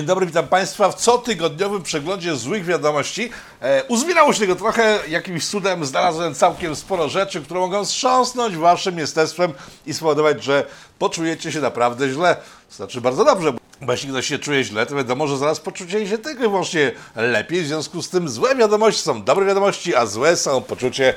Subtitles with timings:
[0.00, 3.30] Dzień dobry, witam Państwa w cotygodniowym przeglądzie złych wiadomości.
[3.60, 8.98] E, uzbierało się tego trochę, jakimś cudem znalazłem całkiem sporo rzeczy, które mogą wstrząsnąć Waszym
[8.98, 9.52] jestestwem
[9.86, 10.66] i spowodować, że
[10.98, 12.36] poczujecie się naprawdę źle.
[12.70, 16.18] Znaczy bardzo dobrze, bo jeśli ktoś się czuje źle, to wiadomo, że zaraz poczucie się
[16.18, 17.62] tylko i wyłącznie lepiej.
[17.62, 21.14] W związku z tym złe wiadomości są dobre wiadomości, a złe są poczucie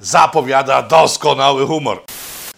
[0.00, 2.02] zapowiada doskonały humor.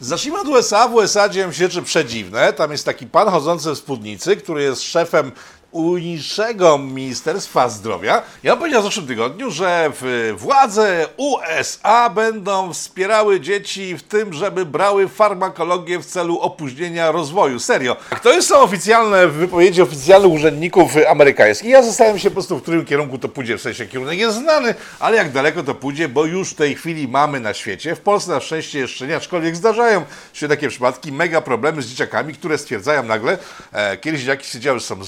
[0.00, 0.88] Zacznijmy od USA.
[0.88, 2.52] W USA dzieją się rzeczy przedziwne.
[2.52, 5.32] Tam jest taki pan chodzący w spódnicy, który jest szefem
[5.72, 8.22] unijnego Ministerstwa Zdrowia.
[8.42, 9.92] Ja powiedział w zeszłym tygodniu, że
[10.36, 17.58] władze USA będą wspierały dzieci w tym, żeby brały farmakologię w celu opóźnienia rozwoju.
[17.58, 17.96] Serio.
[18.22, 21.70] To są oficjalne wypowiedzi oficjalnych urzędników amerykańskich.
[21.70, 23.58] Ja zastanawiam się po prostu, w którym kierunku to pójdzie.
[23.58, 27.08] W sensie kierunek jest znany, ale jak daleko to pójdzie, bo już w tej chwili
[27.08, 27.96] mamy na świecie.
[27.96, 32.34] W Polsce na szczęście jeszcze nie, aczkolwiek zdarzają się takie przypadki, mega problemy z dzieciakami,
[32.34, 33.38] które stwierdzają nagle,
[33.72, 35.04] e, kiedyś dzieciaki siedziały, że są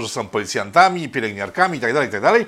[0.00, 2.44] Że są policjantami, pielęgniarkami itd., itd.,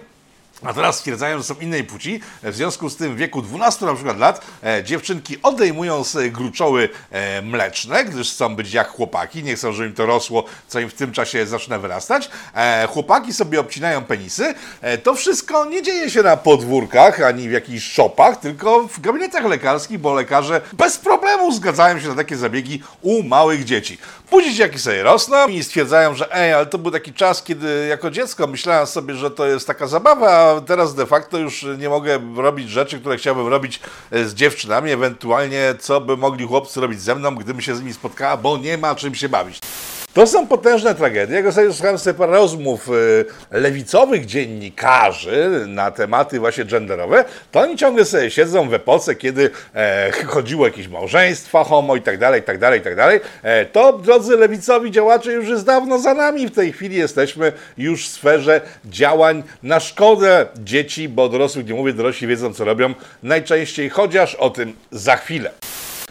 [0.62, 2.20] a teraz stwierdzają, że są innej płci.
[2.42, 6.88] W związku z tym w wieku 12 na przykład lat e, dziewczynki odejmują sobie gruczoły
[7.10, 10.88] e, mleczne, gdyż chcą być jak chłopaki, nie chcą, żeby im to rosło, co im
[10.88, 12.30] w tym czasie zaczyna wyrastać.
[12.54, 14.54] E, chłopaki sobie obcinają penisy.
[14.80, 19.44] E, to wszystko nie dzieje się na podwórkach ani w jakichś szopach, tylko w gabinetach
[19.44, 23.98] lekarskich, bo lekarze bez problemu zgadzają się na takie zabiegi u małych dzieci.
[24.30, 28.10] Później dzieciaki sobie rosną i stwierdzają, że ej, ale to był taki czas, kiedy jako
[28.10, 32.20] dziecko myślałem sobie, że to jest taka zabawa, a teraz de facto już nie mogę
[32.36, 37.14] robić rzeczy, które chciałbym robić e, z dziewczynami, ewentualnie co by mogli chłopcy robić ze
[37.14, 39.58] mną, gdybym się z nimi spotkała, bo nie ma czym się bawić.
[40.14, 41.34] To są potężne tragedie.
[41.34, 48.04] Jak ostatnio słuchałem sobie rozmów y, lewicowych dziennikarzy na tematy właśnie genderowe, to oni ciągle
[48.04, 52.58] sobie siedzą w epoce, kiedy e, chodziło jakieś małżeństwa homo i tak dalej, i tak
[52.58, 53.20] dalej, i tak dalej.
[53.42, 56.46] E, to, drodzy lewicowi działacze, już jest dawno za nami.
[56.46, 61.92] W tej chwili jesteśmy już w sferze działań na szkodę dzieci, bo dorosłych nie mówię,
[61.92, 65.50] dorośli wiedzą, co robią najczęściej, chociaż o tym za chwilę.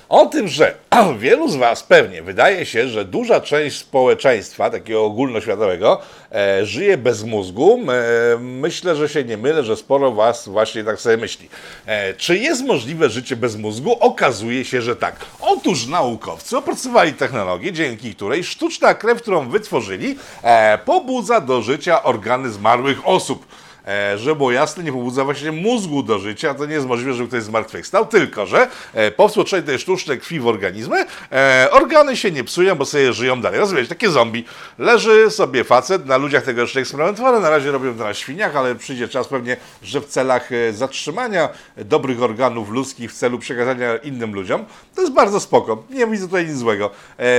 [0.10, 0.76] O tym, że
[1.20, 7.24] wielu z Was pewnie wydaje się, że duża część społeczeństwa, takiego ogólnoświatowego, e, żyje bez
[7.24, 7.80] mózgu.
[7.92, 11.50] E, myślę, że się nie mylę, że sporo Was właśnie tak sobie myśli.
[11.86, 13.98] E, czy jest możliwe życie bez mózgu?
[14.00, 15.16] Okazuje się, że tak.
[15.42, 22.50] Otóż naukowcy opracowali technologię, dzięki której sztuczna krew, którą wytworzyli, e, pobudza do życia organy
[22.50, 23.46] zmarłych osób.
[23.88, 27.30] E, żeby było jasne, nie pobudza właśnie mózgu do życia, to nie jest możliwe, żeby
[27.30, 32.32] ktoś zmartwychwstał, tylko że e, po wtłoczeniu tej sztucznej krwi w organizmy e, organy się
[32.32, 33.60] nie psują, bo sobie żyją dalej.
[33.60, 34.46] Rozumiecie, takie zombie.
[34.78, 38.76] Leży sobie facet, na ludziach tego jeszcze eksperymentowane, na razie robią to na świniach, ale
[38.76, 44.66] przyjdzie czas pewnie, że w celach zatrzymania dobrych organów ludzkich, w celu przekazania innym ludziom,
[44.96, 46.90] to jest bardzo spoko, nie widzę tutaj nic złego.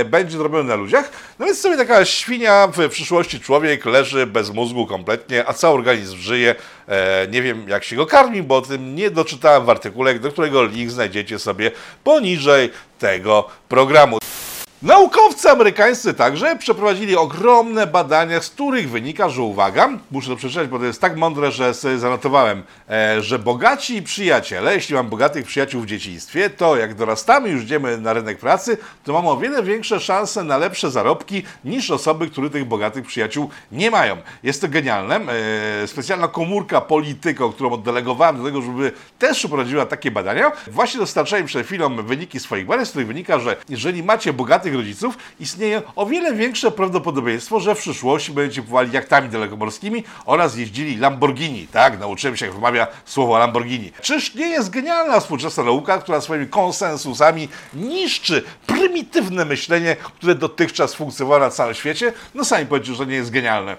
[0.05, 4.49] Będzie to robione na ludziach, no więc sobie taka świnia, w przyszłości człowiek leży bez
[4.49, 6.40] mózgu kompletnie, a cały organizm żyje.
[6.49, 10.31] E, nie wiem, jak się go karmi, bo o tym nie doczytałem w artykule, do
[10.31, 11.71] którego link znajdziecie sobie
[12.03, 12.69] poniżej
[12.99, 14.17] tego programu.
[14.81, 20.79] Naukowcy amerykańscy także przeprowadzili ogromne badania, z których wynika, że uwaga, muszę to przeczytać, bo
[20.79, 25.81] to jest tak mądre, że sobie zanotowałem, e, że bogaci przyjaciele, jeśli mam bogatych przyjaciół
[25.81, 29.99] w dzieciństwie, to jak dorastamy, już idziemy na rynek pracy, to mamy o wiele większe
[29.99, 34.17] szanse na lepsze zarobki niż osoby, które tych bogatych przyjaciół nie mają.
[34.43, 35.19] Jest to genialne.
[35.83, 41.45] E, specjalna komórka polityko, którą oddelegowałem do tego, żeby też przeprowadziła takie badania, właśnie dostarczałem
[41.45, 46.05] przed chwilą wyniki swoich badań, z których wynika, że jeżeli macie bogatych rodziców, istnieje o
[46.05, 51.67] wiele większe prawdopodobieństwo, że w przyszłości będziecie pływali jachtami dalekomorskimi oraz jeździli Lamborghini.
[51.67, 53.91] Tak, nauczyłem się, jak wymawia słowo Lamborghini.
[54.01, 61.39] Czyż nie jest genialna współczesna nauka, która swoimi konsensusami niszczy prymitywne myślenie, które dotychczas funkcjonowało
[61.39, 62.13] na całym świecie?
[62.35, 63.77] No sami powiedzcie, że nie jest genialne.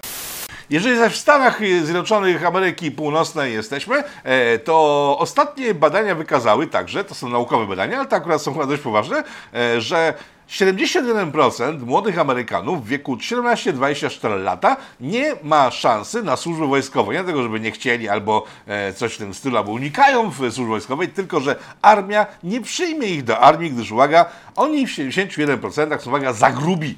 [0.69, 7.15] Jeżeli zaś w Stanach Zjednoczonych Ameryki Północnej jesteśmy, e, to ostatnie badania wykazały także, to
[7.15, 9.23] są naukowe badania, ale to akurat są chyba dość poważne,
[9.53, 10.13] e, że
[10.49, 17.11] 71% młodych Amerykanów w wieku 17-24 lata nie ma szansy na służbę wojskową.
[17.11, 20.65] Nie dlatego, żeby nie chcieli albo e, coś w tym stylu, albo unikają w służby
[20.65, 24.25] wojskowej, tylko że armia nie przyjmie ich do armii, gdyż uwaga,
[24.55, 26.95] oni w 71% są uwaga za grubi.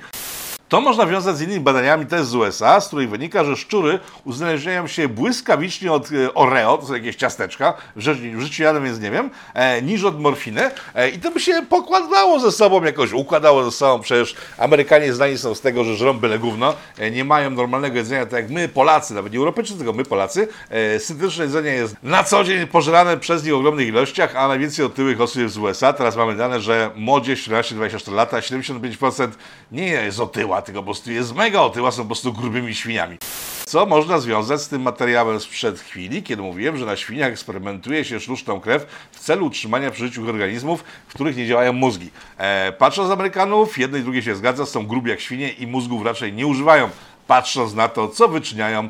[0.69, 4.87] To można wiązać z innymi badaniami też z USA, z których wynika, że szczury uzależniają
[4.87, 9.29] się błyskawicznie od e, Oreo, to są jakieś ciasteczka, w życiu, jadę, więc nie wiem,
[9.53, 10.71] e, niż od morfiny.
[10.95, 14.03] E, I to by się pokładało ze sobą, jakoś układało ze sobą.
[14.03, 18.25] Przecież Amerykanie znani są z tego, że żrą byle gówno, e, nie mają normalnego jedzenia,
[18.25, 20.47] tak jak my Polacy, nawet nie Europejczycy, tylko my Polacy.
[20.69, 24.85] E, syntetyczne jedzenie jest na co dzień pożerane przez nich w ogromnych ilościach, a najwięcej
[24.85, 25.93] otyłych osób jest z USA.
[25.93, 29.27] Teraz mamy dane, że młodzież 14-24 lata, 75%
[29.71, 33.17] nie jest otyła, otyła, tylko po prostu jest mega otyła, są po prostu grubymi świniami.
[33.65, 38.19] Co można związać z tym materiałem sprzed chwili, kiedy mówiłem, że na świniach eksperymentuje się
[38.19, 42.09] sztuczną krew w celu utrzymania przy życiu organizmów, w których nie działają mózgi.
[42.37, 46.05] E, patrząc z Amerykanów, jedne i drugie się zgadza, są grubi jak świnie i mózgów
[46.05, 46.89] raczej nie używają,
[47.27, 48.89] patrząc na to, co wyczyniają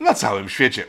[0.00, 0.84] na całym świecie.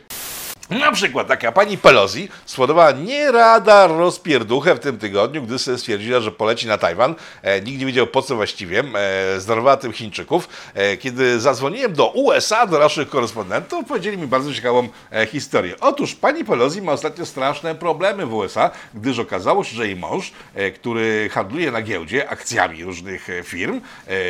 [0.70, 6.20] Na przykład taka pani Pelosi spowodowała nie rada rozpierduchę w tym tygodniu, gdy sobie stwierdziła,
[6.20, 7.14] że poleci na Tajwan.
[7.42, 8.84] E, nikt nie wiedział po co właściwie.
[8.94, 10.48] E, zdarowała tym Chińczyków.
[10.74, 15.74] E, kiedy zadzwoniłem do USA, do naszych korespondentów, powiedzieli mi bardzo ciekawą e, historię.
[15.80, 20.32] Otóż pani Pelosi ma ostatnio straszne problemy w USA, gdyż okazało się, że jej mąż,
[20.54, 23.80] e, który handluje na giełdzie akcjami różnych e, firm,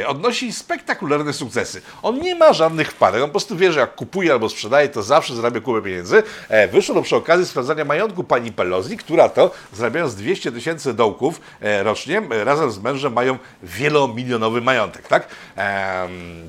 [0.01, 1.83] e, odnosi spektakularne sukcesy.
[2.03, 5.03] On nie ma żadnych wpadek, on po prostu wie, że jak kupuje albo sprzedaje, to
[5.03, 6.23] zawsze zarabia kupę pieniędzy.
[6.49, 11.41] E, Wyszło to przy okazji sprawdzania majątku pani Pelosi, która to, zarabiając 200 tysięcy dołków
[11.61, 15.29] e, rocznie, e, razem z mężem mają wielomilionowy majątek, tak?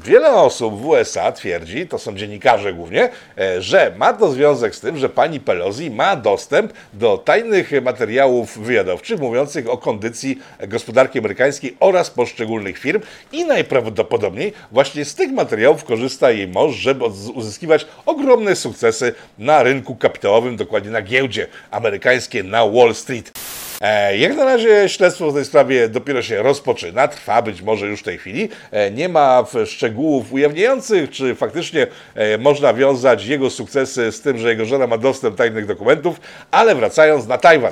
[0.03, 3.09] Wiele osób w USA twierdzi, to są dziennikarze głównie,
[3.59, 9.19] że ma to związek z tym, że pani Pelosi ma dostęp do tajnych materiałów wywiadowczych
[9.19, 13.01] mówiących o kondycji gospodarki amerykańskiej oraz poszczególnych firm
[13.31, 19.70] i najprawdopodobniej właśnie z tych materiałów korzysta jej mąż, żeby uzyskiwać ogromne sukcesy na rynku
[19.99, 23.31] kapitałowym, dokładnie na giełdzie amerykańskiej na Wall Street.
[23.81, 27.99] E, Jak na razie śledztwo w tej sprawie dopiero się rozpoczyna, trwa być może już
[27.99, 28.49] w tej chwili.
[28.71, 34.49] E, Nie ma szczegółów ujawniających, czy faktycznie e, można wiązać jego sukcesy z tym, że
[34.49, 36.21] jego żona ma dostęp do tajnych dokumentów,
[36.51, 37.71] ale wracając na Tajwan.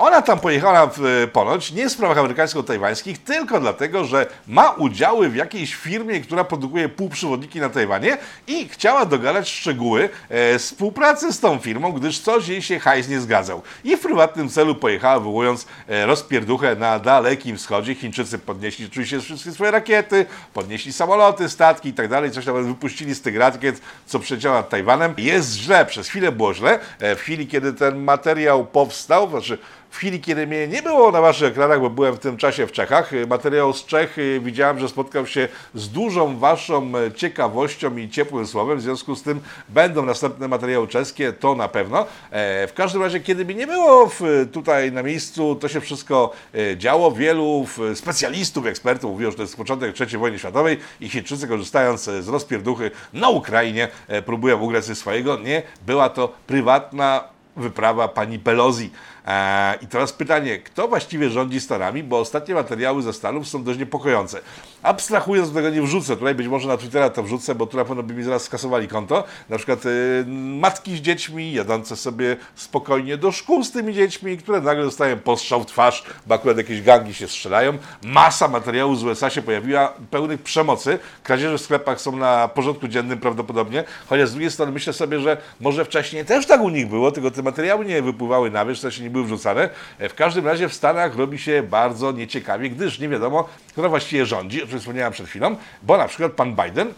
[0.00, 5.28] Ona tam pojechała w, e, ponoć nie w sprawach amerykańsko-tajwańskich, tylko dlatego, że ma udziały
[5.28, 11.40] w jakiejś firmie, która produkuje półprzewodniki na Tajwanie i chciała dogadać szczegóły e, współpracy z
[11.40, 13.62] tą firmą, gdyż coś jej się hajs nie zgadzał.
[13.84, 17.94] I w prywatnym celu pojechała, wywołując e, rozpierduchę na Dalekim Wschodzie.
[17.94, 23.14] Chińczycy podnieśli oczywiście wszystkie swoje rakiety, podnieśli samoloty, statki i tak dalej, coś tam wypuścili
[23.14, 25.14] z tych rakiet, co przecięło nad Tajwanem.
[25.18, 26.78] Jest źle, przez chwilę było źle.
[27.00, 29.58] E, W chwili, kiedy ten materiał powstał, znaczy
[29.90, 32.72] w chwili, kiedy mnie nie było na waszych ekranach, bo byłem w tym czasie w
[32.72, 37.96] Czechach, y, materiał z Czech y, widziałem, że spotkał się z dużą waszą e, ciekawością
[37.96, 42.06] i ciepłym słowem, w związku z tym będą następne materiały czeskie, to na pewno.
[42.30, 44.10] E, W każdym razie, kiedy mnie nie było
[44.52, 46.32] tutaj na miejscu, to się wszystko
[46.76, 47.12] działo.
[47.12, 52.28] Wielu specjalistów, ekspertów mówiło, że to jest początek III wojny światowej i Chińczycy korzystając z
[52.28, 55.38] rozpierduchy na Ukrainie e, próbują ugrać swojego.
[55.38, 57.24] Nie, była to prywatna
[57.56, 58.90] wyprawa pani Pelosi.
[59.30, 63.78] E, I teraz pytanie, kto właściwie rządzi Stanami, bo ostatnie materiały ze Stanów są dość
[63.78, 64.40] niepokojące.
[64.82, 67.84] Abstrahując, do tego nie wrzucę, tutaj być może na Twittera to wrzucę, bo tu na
[67.84, 69.24] pewno by mi zaraz skasowali konto.
[69.48, 70.24] Na przykład y,
[70.60, 75.62] matki z dziećmi jadące sobie spokojnie do szkół z tymi dziećmi, które nagle dostają postrzał
[75.62, 77.78] w twarz, bo akurat jakieś gangi się strzelają.
[78.02, 80.98] Masa materiałów z USA się pojawiła, pełnych przemocy.
[81.22, 85.36] Kradzieże w sklepach są na porządku dziennym prawdopodobnie, chociaż z drugiej strony myślę sobie, że
[85.60, 89.00] może wcześniej też tak u nich było, tylko te materiały nie wypływały na wierzch, w
[89.00, 89.68] nie były wrzucane.
[89.98, 94.26] E, W każdym razie w Stanach robi się bardzo nieciekawie, gdyż nie wiadomo, kto właściwie
[94.26, 96.94] rządzi, o czym wspomniałem przed chwilą, bo na przykład pan Biden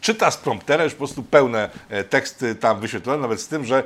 [0.00, 3.84] czyta z promptera już po prostu pełne e, teksty tam wyświetlone, nawet z tym, że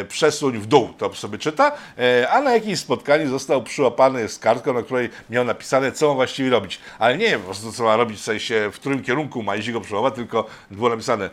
[0.00, 4.38] e, przesuń w dół to sobie czyta, e, a na jakimś spotkaniu został przyłapany z
[4.38, 6.80] kartką, na której miał napisane, co ma właściwie robić.
[6.98, 9.80] Ale nie po prostu, co ma robić, w sensie, w którym kierunku ma iść go
[9.80, 11.30] przyłapać, tylko było napisane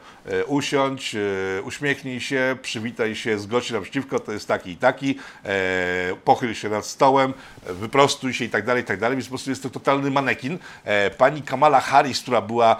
[0.47, 1.15] usiądź,
[1.63, 5.19] uśmiechnij się, przywitaj się, zgodź się naprzeciwko, to jest taki i taki,
[6.23, 7.33] pochyl się nad stołem,
[7.65, 10.59] wyprostuj się i tak dalej, i tak dalej, więc po prostu jest to totalny manekin.
[11.17, 12.75] Pani Kamala Harris, która była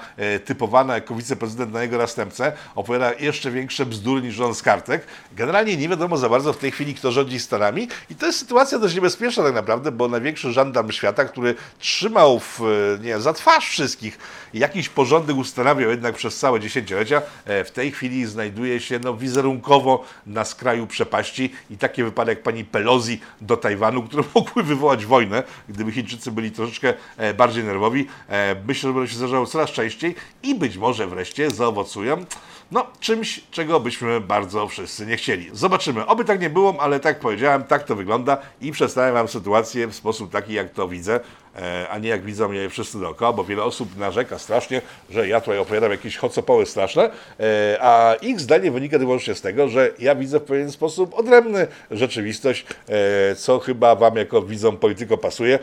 [0.46, 5.08] typowana jako wiceprezydent na jego następcę, opowiada jeszcze większe bzdury niż on z kartek.
[5.36, 8.80] Generalnie nie wiadomo za bardzo w tej chwili, kto rządzi Stanami i to jest sytuacja
[8.80, 12.62] dość niebezpieczna tak naprawdę, bo największy żandarm świata, który trzymał w,
[13.02, 14.18] nie, za twarz wszystkich
[14.54, 20.06] jakiś porządek ustanawiał jednak przez całe dziesięciolecia, e, w tej chwili znajduje się no, wizerunkowo
[20.26, 25.44] na skraju przepaści i takie wypadek jak pani Pelosi do Tajwanu, które mogły wywołać wojnę,
[25.70, 28.08] gdyby Chińczycy byli troszeczkę e, bardziej nerwowi.
[28.30, 31.23] E, Myślę, że będą się zdarzały coraz częściej i być może wreszcie
[31.54, 32.26] zaowocują
[32.74, 35.50] no, czymś, czego byśmy bardzo wszyscy nie chcieli.
[35.54, 36.06] Zobaczymy.
[36.06, 39.96] Oby tak nie było, ale tak powiedziałem, tak to wygląda i przedstawiam Wam sytuację w
[39.96, 41.20] sposób taki, jak to widzę,
[41.56, 45.42] e, a nie jak widzą mnie wszyscy dookoła, bo wiele osób narzeka strasznie, że ja
[45.42, 50.16] tutaj opowiadam jakieś hocopoły straszne, e, a ich zdanie wynika wyłącznie z tego, że ja
[50.16, 55.60] widzę w pewien sposób odrębny rzeczywistość, e, co chyba Wam jako widzom polityko pasuje.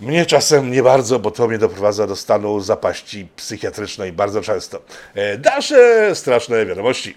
[0.00, 4.80] Mnie czasem nie bardzo, bo to mnie doprowadza do stanu zapaści psychiatrycznej bardzo często.
[5.14, 7.16] E, Dalsze straszne wiadomości.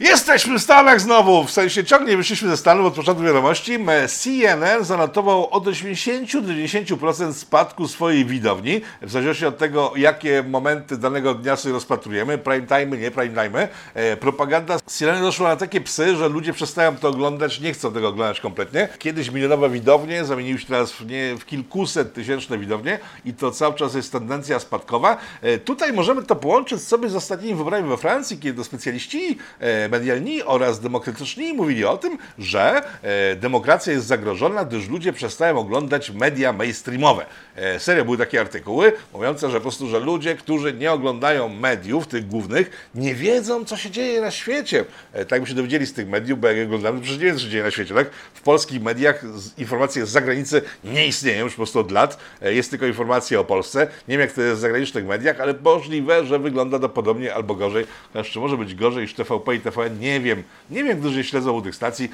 [0.00, 3.78] Jesteśmy w Stanach znowu, w sensie ciągnie wyszliśmy ze Stanów od początku wiadomości.
[4.08, 10.96] CNN zanotował od 80 do 90% spadku swojej widowni, w zależności od tego, jakie momenty
[10.96, 13.68] danego dnia sobie rozpatrujemy, prime time, nie prime time.
[13.94, 18.08] E, propaganda CNN doszła na takie psy, że ludzie przestają to oglądać, nie chcą tego
[18.08, 18.88] oglądać kompletnie.
[18.98, 23.74] Kiedyś milionowe widownie zamieniły się teraz w, nie, w kilkuset tysięczne widownie i to cały
[23.74, 25.16] czas jest tendencja spadkowa.
[25.42, 29.85] E, tutaj możemy to połączyć sobie z ostatnimi wyborami we Francji, kiedy to specjaliści e,
[29.88, 36.10] medialni oraz demokratyczni mówili o tym, że e, demokracja jest zagrożona, gdyż ludzie przestają oglądać
[36.10, 37.26] media mainstreamowe.
[37.56, 42.06] E, serio były takie artykuły mówiące, że po prostu, że ludzie, którzy nie oglądają mediów,
[42.06, 44.84] tych głównych, nie wiedzą, co się dzieje na świecie.
[45.12, 47.44] E, tak by się dowiedzieli z tych mediów, bo jak oglądamy, przecież nie wiedzą, co
[47.44, 47.94] się dzieje na świecie.
[47.94, 48.10] Tak?
[48.34, 49.22] W polskich mediach
[49.58, 52.18] informacje z zagranicy nie istnieją już po prostu od lat.
[52.42, 53.80] E, jest tylko informacja o Polsce.
[54.08, 57.54] Nie wiem, jak to jest w zagranicznych mediach, ale możliwe, że wygląda to podobnie albo
[57.54, 57.86] gorzej.
[58.12, 60.00] Chociaż czy może być gorzej niż TVP i TVN?
[60.00, 60.42] Nie wiem.
[60.70, 62.10] Nie wiem, którzy śledzą u tych stacji.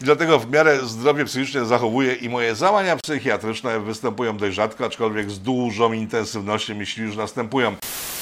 [0.00, 5.30] I dlatego w miarę zdrowie psychiczne zachowuję i moje załania psychiatryczne występują dość rzadko, aczkolwiek
[5.30, 7.76] z dużą intensywnością, jeśli już następują.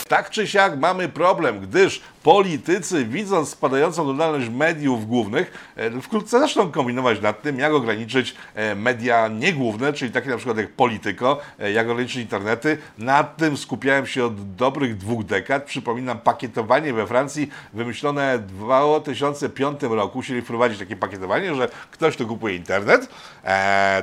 [0.08, 6.70] Tak czy siak mamy problem, gdyż politycy, widząc spadającą oglądalność mediów głównych, e, wkrótce zaczną
[6.70, 11.72] kombinować nad tym, jak ograniczyć e, media niegłówne, czyli takie na przykład jak Polityko, e,
[11.72, 12.78] jak ograniczyć internety.
[12.98, 15.64] Nad tym skupiałem się od dobrych dwóch dekad.
[15.64, 22.26] Przypominam, pakietowanie we Francji wymyślone w 2005 roku, chcieli wprowadzić takie pakietowanie, że ktoś, kto
[22.26, 23.08] kupuje internet,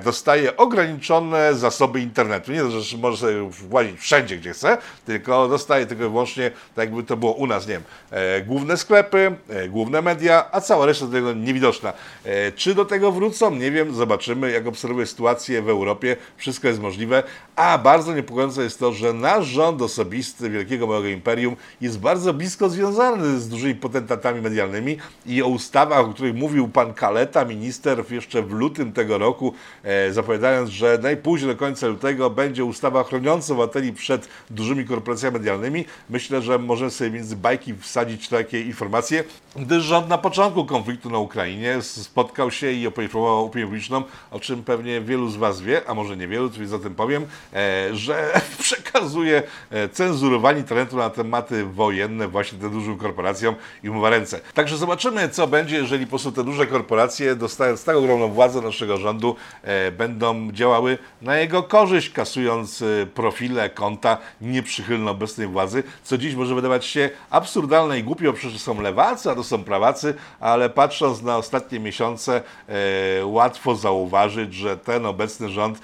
[0.03, 2.51] dostaje ograniczone zasoby internetu.
[2.51, 7.03] Nie, że może sobie włazić wszędzie, gdzie chce, tylko dostaje tylko i wyłącznie, tak jakby
[7.03, 11.05] to było u nas, nie wiem, e, główne sklepy, e, główne media, a cała reszta
[11.05, 11.93] do tego niewidoczna.
[12.25, 13.55] E, czy do tego wrócą?
[13.55, 14.51] Nie wiem, zobaczymy.
[14.51, 17.24] Jak obserwuję sytuację w Europie, wszystko jest możliwe,
[17.55, 22.69] a bardzo niepokojące jest to, że nasz rząd osobisty Wielkiego Małego Imperium jest bardzo blisko
[22.69, 28.41] związany z dużymi potentatami medialnymi i o ustawach, o których mówił pan Kaleta, minister, jeszcze
[28.41, 33.93] w lutym tego roku, e, zapowiadając, że najpóźniej do końca lutego będzie ustawa chroniąca obywateli
[33.93, 35.81] przed dużymi korporacjami medialnymi.
[36.10, 39.24] Myślę, że możemy sobie między bajki wsadzić takie informacje,
[39.56, 44.64] gdyż rząd na początku konfliktu na Ukrainie spotkał się i poinformował opinię publiczną, o czym
[44.64, 49.90] pewnie wielu z Was wie, a może niewielu, więc tym powiem, e, że przekazuje e,
[49.90, 54.40] cenzurowanie talentu na tematy wojenne właśnie tym dużym korporacjom i umywa ręce.
[54.54, 58.98] Także zobaczymy, co będzie, jeżeli po prostu te duże korporacje, dostając tak ogromną władzę naszego
[58.98, 62.84] rządu, e, będą działały na jego korzyść, kasując
[63.14, 65.71] profile, konta nieprzychylne obecnej władzy,
[66.04, 70.13] co dziś może wydawać się absurdalne i głupio, przecież są lewacy, a to są prawacy,
[70.40, 72.42] ale patrząc na ostatnie miesiące,
[73.20, 75.80] e, łatwo zauważyć, że ten obecny rząd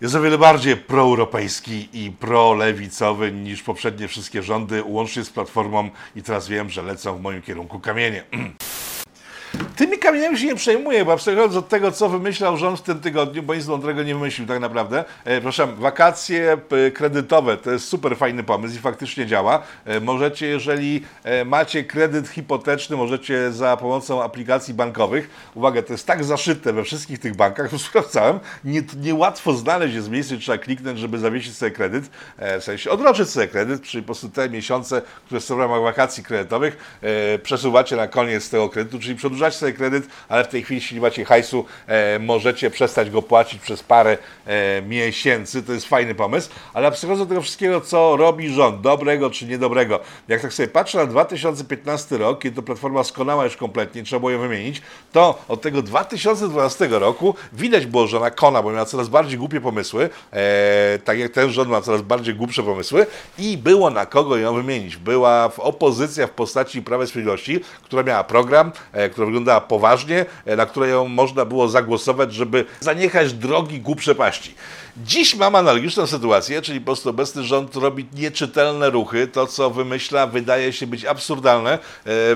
[0.00, 6.22] jest o wiele bardziej proeuropejski i prolewicowy niż poprzednie wszystkie rządy, łącznie z Platformą i
[6.22, 8.24] teraz wiem, że lecą w moim kierunku kamienie.
[9.76, 13.42] Tymi kamieniami się nie przejmuję, bo abstrahując od tego, co wymyślał rząd w tym tygodniu,
[13.42, 15.04] bo nic mądrego nie wymyślił tak naprawdę.
[15.24, 16.58] E, proszę, wakacje
[16.94, 19.62] kredytowe to jest super fajny pomysł i faktycznie działa.
[19.84, 26.06] E, możecie, jeżeli e, macie kredyt hipoteczny, możecie za pomocą aplikacji bankowych, uwaga, to jest
[26.06, 30.98] tak zaszyte we wszystkich tych bankach, to sprawdzałem, nie, niełatwo znaleźć jest miejsce, trzeba kliknąć,
[30.98, 35.02] żeby zawiesić sobie kredyt, e, w sensie odroczyć sobie kredyt, czyli po prostu te miesiące,
[35.26, 39.72] które są w ramach wakacji kredytowych, e, przesuwacie na koniec tego kredytu, czyli przedłużacie sobie
[39.72, 43.82] kredyt, ale w tej chwili, jeśli nie macie hajsu, e, możecie przestać go płacić przez
[43.82, 45.62] parę e, miesięcy.
[45.62, 50.00] To jest fajny pomysł, ale abstrahując tego wszystkiego, co robi rząd, dobrego czy niedobrego.
[50.28, 54.30] Jak tak sobie patrzę na 2015 rok, kiedy to Platforma skonała już kompletnie, trzeba było
[54.30, 54.82] ją wymienić,
[55.12, 59.60] to od tego 2012 roku widać było, że ona kona, bo miała coraz bardziej głupie
[59.60, 63.06] pomysły, e, tak jak ten rząd ma coraz bardziej głupsze pomysły
[63.38, 64.96] i było na kogo ją wymienić.
[64.96, 70.56] Była w opozycja w postaci Prawa Sprawiedliwości, która miała program, e, która wyglądała poważnie, e,
[70.56, 74.54] na które ją można było zagłosować, żeby zaniechać drogi ku przepaści.
[74.96, 79.26] Dziś mam analogiczną sytuację, czyli po prostu obecny rząd robi nieczytelne ruchy.
[79.26, 81.72] To, co wymyśla, wydaje się być absurdalne.
[81.72, 81.78] E,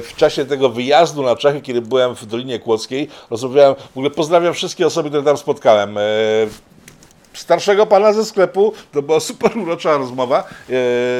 [0.01, 4.55] W czasie tego wyjazdu na Czechy, kiedy byłem w Dolinie Kłodzkiej, rozmawiałem, w ogóle pozdrawiam
[4.55, 5.99] wszystkie osoby, które tam spotkałem.
[7.39, 10.49] Starszego pana ze sklepu, to była super urocza rozmowa.
[10.71, 10.73] E,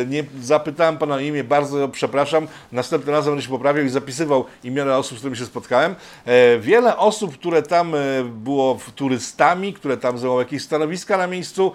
[0.07, 2.49] nie zapytałem pana o imię, bardzo przepraszam.
[2.73, 5.95] Następnym razem będę się poprawiał i zapisywał imiona osób, z którymi się spotkałem.
[6.25, 11.73] E, wiele osób, które tam e, było turystami, które tam zajmowały jakieś stanowiska na miejscu,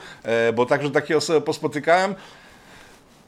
[0.56, 2.16] bo także takie osoby pospotykałem.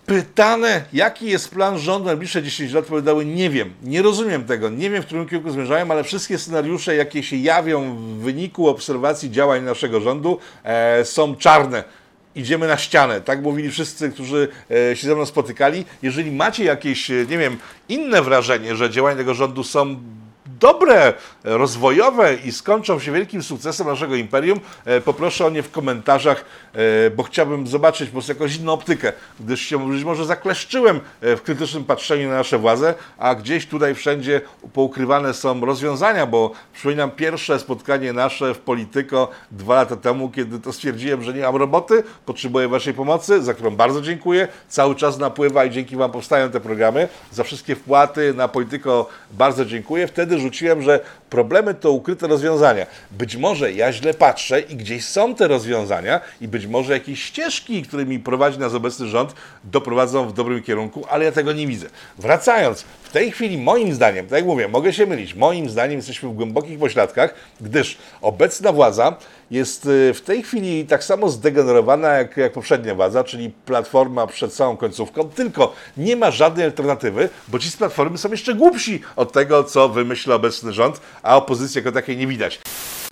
[0.06, 4.70] Pytane, jaki jest plan rządu na najbliższe 10 lat, powiedziały, nie wiem, nie rozumiem tego,
[4.70, 9.32] nie wiem, w którym kierunku zmierzają, ale wszystkie scenariusze, jakie się jawią w wyniku obserwacji
[9.32, 11.84] działań naszego rządu, e, są czarne.
[12.36, 13.22] idziemy na ścianę.
[13.22, 14.48] Tak mówili wszyscy, którzy
[14.92, 15.86] e, się ze mną spotykali.
[16.02, 17.58] Jeżeli macie jakieś, e, nie wiem,
[17.90, 19.96] inne wrażenie, że działania tego rządu są
[20.60, 26.46] dobre, rozwojowe i skończą się wielkim sukcesem naszego imperium, e, poproszę o nie w komentarzach,
[26.74, 31.36] e, bo chciałbym zobaczyć po prostu jakąś inną optykę, gdyż się być może zakleszczyłem e,
[31.36, 34.42] w krytycznym patrzeniu na nasze władze, a gdzieś tutaj wszędzie
[34.74, 40.74] poukrywane są rozwiązania, bo przypominam pierwsze spotkanie nasze w Polityko dwa lata temu, kiedy to
[40.74, 44.48] stwierdziłem, że nie mam roboty, potrzebuję Waszej pomocy, za którą bardzo dziękuję.
[44.70, 47.08] Cały czas napływa i dzięki Wam powstają te programy.
[47.32, 50.08] Za wszystkie wpłaty na Polityko bardzo dziękuję.
[50.08, 51.00] Wtedy rzuciłem, że
[51.36, 52.86] problemy to ukryte rozwiązania.
[53.12, 57.84] Być może ja źle patrzę i gdzieś są te rozwiązania i być może jakieś ścieżki,
[57.84, 61.88] którymi prowadzi nas obecny rząd, doprowadzą w dobrym kierunku, ale ja tego nie widzę.
[62.18, 66.30] Wracając, w tej chwili moim zdaniem, tak jak mówię, mogę się mylić, moim zdaniem jesteśmy
[66.30, 69.18] w głębokich pośladkach, gdyż obecna władza
[69.52, 74.54] jest y, w tej chwili tak samo zdegenerowana jak, jak poprzednia władza, czyli platforma przed
[74.54, 79.32] całą końcówką, tylko nie ma żadnej alternatywy, bo ci z platformy są jeszcze głupsi od
[79.32, 82.60] tego, co wymyśla obecny rząd, a opozycji jako takiej nie widać.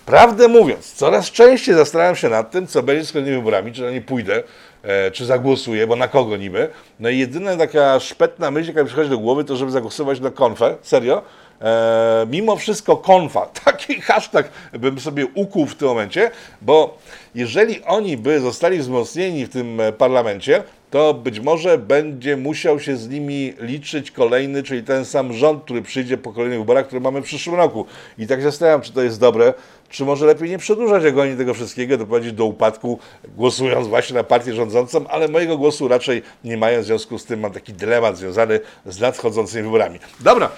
[0.06, 3.90] Prawdę mówiąc, coraz częściej zastanawiam się nad tym, co będzie z kolejnymi wyborami, czy na
[3.90, 4.42] nie pójdę,
[4.82, 6.68] e, czy zagłosuję, bo na kogo niby.
[7.00, 10.30] No i jedyna taka szpetna myśl, jaka mi przychodzi do głowy, to żeby zagłosować na
[10.30, 10.76] konfę.
[10.82, 11.22] Serio?
[11.60, 13.46] E, mimo wszystko konfa.
[13.64, 16.30] Taki hashtag bym sobie ukuł w tym momencie,
[16.62, 16.98] bo
[17.34, 20.62] jeżeli oni by zostali wzmocnieni w tym e, parlamencie,
[20.94, 25.82] to być może będzie musiał się z nimi liczyć kolejny, czyli ten sam rząd, który
[25.82, 27.86] przyjdzie po kolejnych wyborach, które mamy w przyszłym roku.
[28.18, 29.54] I tak się zastanawiam, czy to jest dobre,
[29.88, 32.98] czy może lepiej nie przedłużać jak oni tego wszystkiego, doprowadzić do upadku,
[33.36, 37.40] głosując właśnie na partię rządzącą, ale mojego głosu raczej nie mają, w związku z tym
[37.40, 39.98] mam taki dylemat związany z nadchodzącymi wyborami.
[40.20, 40.50] Dobra,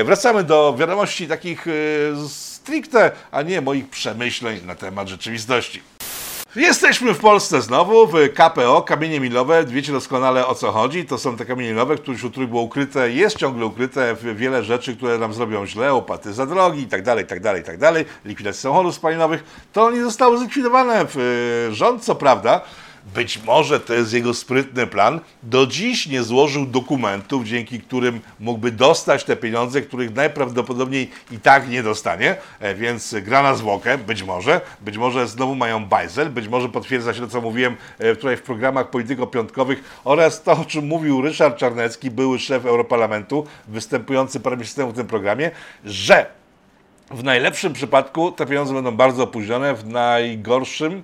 [0.00, 1.72] e, wracamy do wiadomości takich e,
[2.28, 5.95] stricte, a nie moich przemyśleń na temat rzeczywistości.
[6.56, 9.64] Jesteśmy w Polsce znowu, w KPO, kamienie milowe.
[9.64, 11.04] Wiecie doskonale o co chodzi.
[11.04, 14.64] To są te kamienie milowe, które wśród których było ukryte, jest ciągle ukryte w wiele
[14.64, 18.04] rzeczy, które nam zrobią źle, opłaty za drogi i tak dalej, tak dalej, tak dalej,
[18.24, 19.44] likwidacja samochodów spalinowych.
[19.72, 21.06] To nie zostało zlikwidowane.
[21.70, 22.60] y, Rząd, co prawda,
[23.14, 25.20] być może to jest jego sprytny plan.
[25.42, 31.68] Do dziś nie złożył dokumentów, dzięki którym mógłby dostać te pieniądze, których najprawdopodobniej i tak
[31.68, 34.60] nie dostanie, e, więc gra na zwłokę, być może.
[34.80, 38.42] Być może znowu mają bajzel, być może potwierdza się to, co mówiłem e, tutaj w
[38.42, 44.76] programach polityko-piątkowych oraz to, o czym mówił Ryszard Czarnecki, były szef Europarlamentu, występujący parę miesięcy
[44.76, 45.50] temu w tym programie,
[45.84, 46.26] że
[47.10, 51.02] w najlepszym przypadku te pieniądze będą bardzo opóźnione, w najgorszym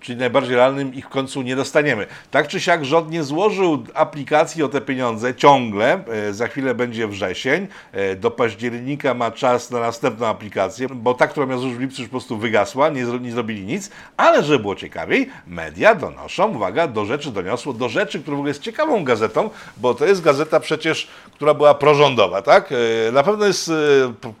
[0.00, 2.06] czyli najbardziej realnym, ich w końcu nie dostaniemy.
[2.30, 7.08] Tak czy siak rząd nie złożył aplikacji o te pieniądze ciągle, e, za chwilę będzie
[7.08, 11.80] wrzesień, e, do października ma czas na następną aplikację, bo ta, która miała złożyć w
[11.80, 16.88] lipcu już po prostu wygasła, nie, zrobili nic, ale żeby było ciekawiej, media donoszą, uwaga,
[16.88, 20.60] do rzeczy doniosło, do rzeczy, która w ogóle jest ciekawą gazetą, bo to jest gazeta
[20.60, 22.72] przecież, która była prorządowa, tak?
[22.72, 23.70] E, na pewno jest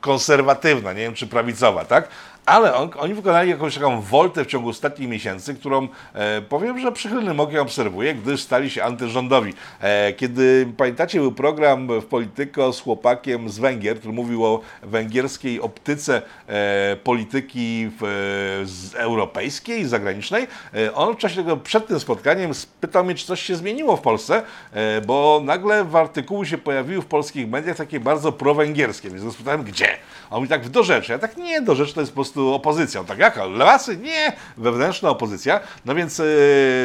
[0.00, 2.08] konserwatywna, nie wiem czy prawicowa, tak?
[2.48, 6.92] Ale on, oni wykonali jakąś taką woltę w ciągu ostatnich miesięcy, którą e, powiem, że
[6.92, 9.54] przychylnym okiem obserwuję, gdyż stali się antyrządowi.
[9.80, 15.60] E, kiedy, pamiętacie, był program w Polityko z chłopakiem z Węgier, który mówił o węgierskiej
[15.60, 20.46] optyce e, polityki w, z europejskiej, zagranicznej.
[20.74, 24.00] E, on w czasie tego, przed tym spotkaniem spytał mnie, czy coś się zmieniło w
[24.00, 29.34] Polsce, e, bo nagle w artykułu się pojawiły w polskich mediach takie bardzo prowęgierskie, więc
[29.34, 29.88] spytałem, gdzie?
[30.30, 31.12] A on mi tak do rzeczy.
[31.12, 33.04] Ja tak, nie, do rzeczy to jest po prostu prostu opozycją.
[33.04, 33.44] Tak jaka?
[33.44, 33.96] Lewacy?
[33.96, 35.60] Nie, wewnętrzna opozycja.
[35.84, 36.24] No więc yy,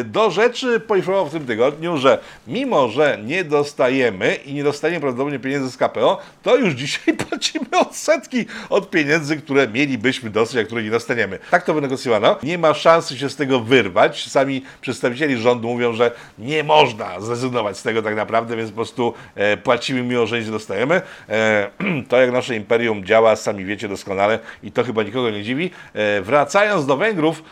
[0.06, 5.40] do rzeczy poinformował w tym tygodniu, że mimo, że nie dostajemy i nie dostaniemy prawdopodobnie
[5.40, 10.84] pieniędzy z KPO, to już dzisiaj płacimy odsetki od pieniędzy, które mielibyśmy dostać, a które
[10.84, 11.40] nie dostaniemy.
[11.52, 12.36] Tak to wynegocjowano.
[12.44, 14.30] Nie ma szansy się z tego wyrwać.
[14.30, 19.14] Sami przedstawicieli rządu mówią, że nie można zrezygnować z tego tak naprawdę, więc po prostu
[19.36, 21.02] e, płacimy mimo, że nie dostajemy.
[21.30, 21.70] E,
[22.10, 25.72] to jak nasze imperium działa, sami wiecie doskonale i to chyba nikogo nie dziwi.
[25.94, 27.44] E, wracając do Węgrów,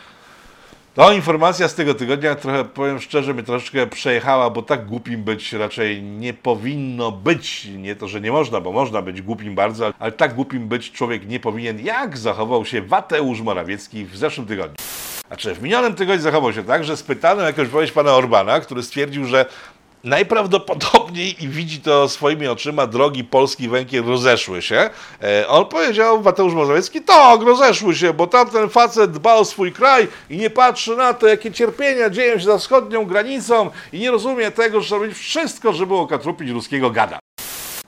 [0.94, 5.52] to informacja z tego tygodnia, trochę powiem szczerze, mnie troszeczkę przejechała, bo tak głupim być
[5.52, 7.64] raczej nie powinno być.
[7.64, 11.28] Nie to, że nie można, bo można być głupim bardzo, ale tak głupim być człowiek
[11.28, 14.76] nie powinien, jak zachował się Wateusz Morawiecki w zeszłym tygodniu.
[15.26, 19.24] Znaczy, w minionym tygodniu zachował się tak, że spytano jakąś wypowiedź pana Orbana, który stwierdził,
[19.24, 19.46] że
[20.04, 24.90] najprawdopodobniej i widzi to swoimi oczyma, drogi polski węgiel rozeszły się.
[25.22, 30.08] E, on powiedział, Mateusz Morawiecki, tak, rozeszły się, bo tamten facet dba o swój kraj
[30.30, 34.50] i nie patrzy na to, jakie cierpienia dzieją się za wschodnią granicą i nie rozumie
[34.50, 37.18] tego, że trzeba robić wszystko, żeby okatrupić ruskiego gada.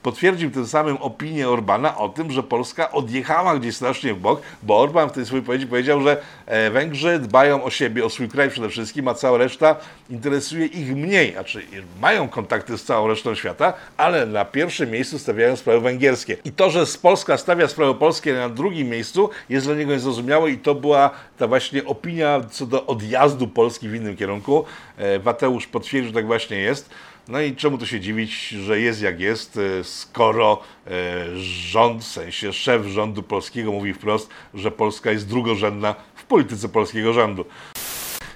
[0.05, 4.79] Potwierdził tym samym opinię Orbana o tym, że Polska odjechała gdzieś strasznie w bok, bo
[4.79, 8.49] Orban w tej swojej wypowiedzi powiedział, że e, Węgrzy dbają o siebie, o swój kraj
[8.49, 9.75] przede wszystkim, a cała reszta
[10.09, 11.61] interesuje ich mniej, znaczy
[12.01, 16.37] mają kontakty z całą resztą świata, ale na pierwszym miejscu stawiają sprawy węgierskie.
[16.45, 20.57] I to, że Polska stawia sprawy polskie na drugim miejscu, jest dla niego niezrozumiałe i
[20.57, 24.65] to była ta właśnie opinia co do odjazdu Polski w innym kierunku.
[24.97, 26.89] E, Mateusz potwierdził, że tak właśnie jest.
[27.27, 30.91] No i czemu tu się dziwić, że jest jak jest, e, skoro e,
[31.39, 37.13] rząd, w sensie szef rządu polskiego mówi wprost, że Polska jest drugorzędna w polityce polskiego
[37.13, 37.45] rządu.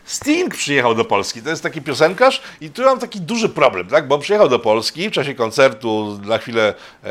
[0.10, 4.08] Sting przyjechał do Polski, to jest taki piosenkarz i tu mam taki duży problem, tak?
[4.08, 7.10] bo przyjechał do Polski w czasie koncertu, na chwilę e,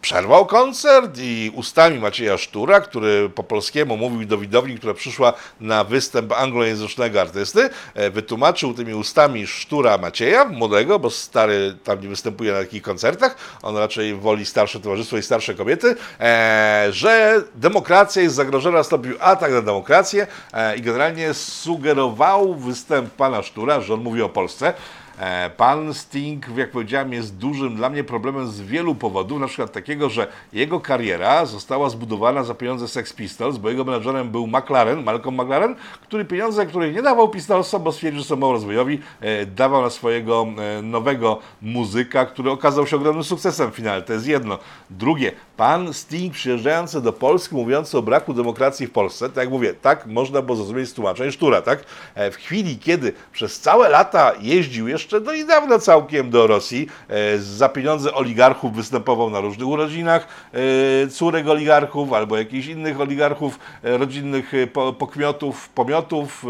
[0.00, 5.84] przerwał koncert i ustami Macieja Sztura, który po polskiemu mówił do widowni, która przyszła na
[5.84, 12.52] występ anglojęzycznego artysty, e, wytłumaczył tymi ustami Sztura Macieja, młodego, bo stary tam nie występuje
[12.52, 18.34] na takich koncertach, on raczej woli starsze towarzystwo i starsze kobiety, e, że demokracja jest
[18.34, 21.34] zagrożona, stopniu atak na demokrację e, i generalnie
[21.76, 24.74] sugerował występ pana Sztura, że on mówi o Polsce.
[25.18, 29.72] E, Pan Sting, jak powiedziałem, jest dużym dla mnie problemem z wielu powodów, na przykład
[29.72, 35.02] takiego, że jego kariera została zbudowana za pieniądze Sex Pistols, bo jego menadżerem był McLaren,
[35.02, 39.46] Malcolm McLaren, który pieniądze, których nie dawał Pistolsom, bo stwierdził, że są mało rozwojowi, e,
[39.46, 40.46] dawał na swojego
[40.78, 44.02] e, nowego muzyka, który okazał się ogromnym sukcesem w finale.
[44.02, 44.58] To jest jedno.
[44.90, 49.74] Drugie, pan Sting przyjeżdżający do Polski, mówiący o braku demokracji w Polsce, tak jak mówię,
[49.74, 51.84] tak można było zrozumieć z tłumaczeń Sztura, tak?
[52.16, 56.88] W chwili, kiedy przez całe lata jeździł jeszcze jeszcze do niedawna całkiem do Rosji.
[57.08, 63.58] E, za pieniądze oligarchów występował na różnych urodzinach e, córek oligarchów albo jakichś innych oligarchów,
[63.82, 64.52] e, rodzinnych
[64.98, 66.44] pokmiotów, pomiotów,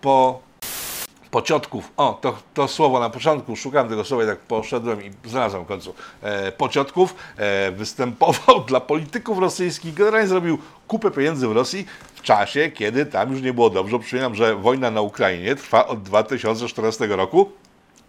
[0.00, 0.40] po
[1.34, 1.92] pociotków.
[1.96, 5.66] O, to, to słowo na początku, szukałem tego słowa i tak poszedłem i znalazłem w
[5.66, 5.94] końcu.
[6.22, 12.70] E, pociotków e, występował dla polityków rosyjskich, generalnie zrobił kupę pieniędzy w Rosji w czasie,
[12.70, 13.98] kiedy tam już nie było dobrze.
[13.98, 17.52] Przypominam, że wojna na Ukrainie trwa od 2014 roku.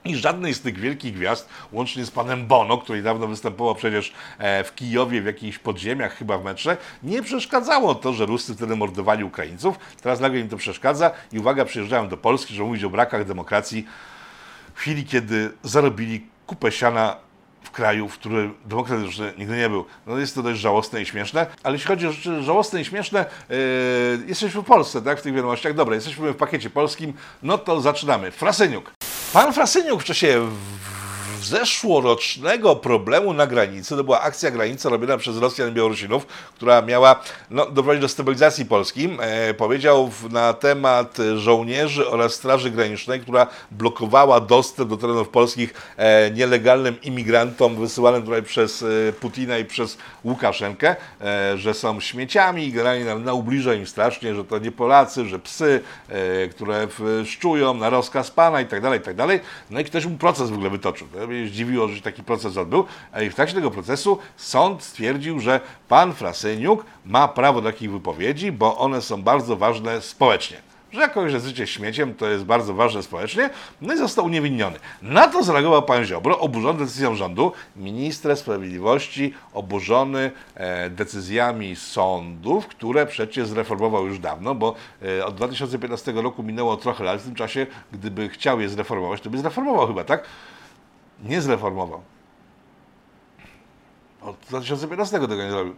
[0.06, 4.64] I żadnej z tych wielkich gwiazd, łącznie z panem Bono, który dawno występował przecież e,
[4.64, 9.24] w Kijowie, w jakichś podziemiach, chyba w metrze, nie przeszkadzało to, że Ruscy wtedy mordowali
[9.24, 9.80] Ukraińców.
[10.02, 13.88] Teraz nagle im to przeszkadza i uwaga, przyjeżdżają do Polski, żeby mówić o brakach demokracji
[14.76, 17.18] w chwili, kiedy zarobili kupę siana
[17.64, 19.86] w kraju, w którym demokratyczny nigdy nie był.
[20.08, 23.26] No jest to dość żałosne i śmieszne, ale jeśli chodzi o rzeczy żałosne i śmieszne,
[23.50, 23.58] yy,
[24.28, 25.74] jesteśmy w Polsce, tak, w tych wiadomościach.
[25.74, 27.14] Dobra, jesteśmy w pakiecie polskim,
[27.44, 28.32] no to zaczynamy.
[28.32, 28.92] Frasyniuk.
[29.36, 30.52] Pan frasinio kucha się
[31.44, 37.24] zeszłorocznego problemu na granicy, to była akcja granica robiona przez Rosjan i Białorusinów, która miała
[37.50, 39.10] no, doprowadzić do stabilizacji Polski.
[39.20, 46.32] E, powiedział na temat żołnierzy oraz Straży Granicznej, która blokowała dostęp do terenów polskich e,
[46.32, 52.72] nielegalnym imigrantom wysyłanym tutaj przez e, Putina i przez Łukaszenkę, e, że są śmieciami i
[52.72, 56.88] generalnie ubliża im strasznie, że to nie Polacy, że psy, e, które
[57.26, 59.40] szczują na rozkaz pana i tak dalej, i tak dalej.
[59.70, 63.30] No i ktoś mu proces w ogóle wytoczył mnie zdziwiło, że taki proces odbył, ale
[63.30, 68.78] w trakcie tego procesu sąd stwierdził, że pan Frasyniuk ma prawo do takich wypowiedzi, bo
[68.78, 70.58] one są bardzo ważne społecznie
[70.96, 73.50] że jak kogoś nazywacie śmieciem, to jest bardzo ważne społecznie,
[73.82, 74.80] no i został uniewinniony.
[75.02, 77.52] Na to zareagował pan Ziobro, oburzony decyzją rządu.
[77.76, 84.76] Minister Sprawiedliwości oburzony e, decyzjami sądów, które przecież zreformował już dawno, bo
[85.20, 89.30] e, od 2015 roku minęło trochę lat, w tym czasie, gdyby chciał je zreformować, to
[89.30, 90.24] by zreformował chyba, tak?
[91.26, 92.02] Nie zreformował.
[94.22, 95.76] Od 2015 tego nie zrobił.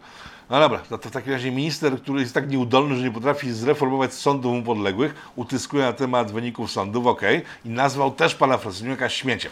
[0.49, 3.51] No dobra, to, to w takim razie minister, który jest tak nieudolny, że nie potrafi
[3.51, 7.21] zreformować sądów mu podległych, utyskuje na temat wyników sądów, ok,
[7.65, 9.51] i nazwał też pana Frasyniuka śmieciem.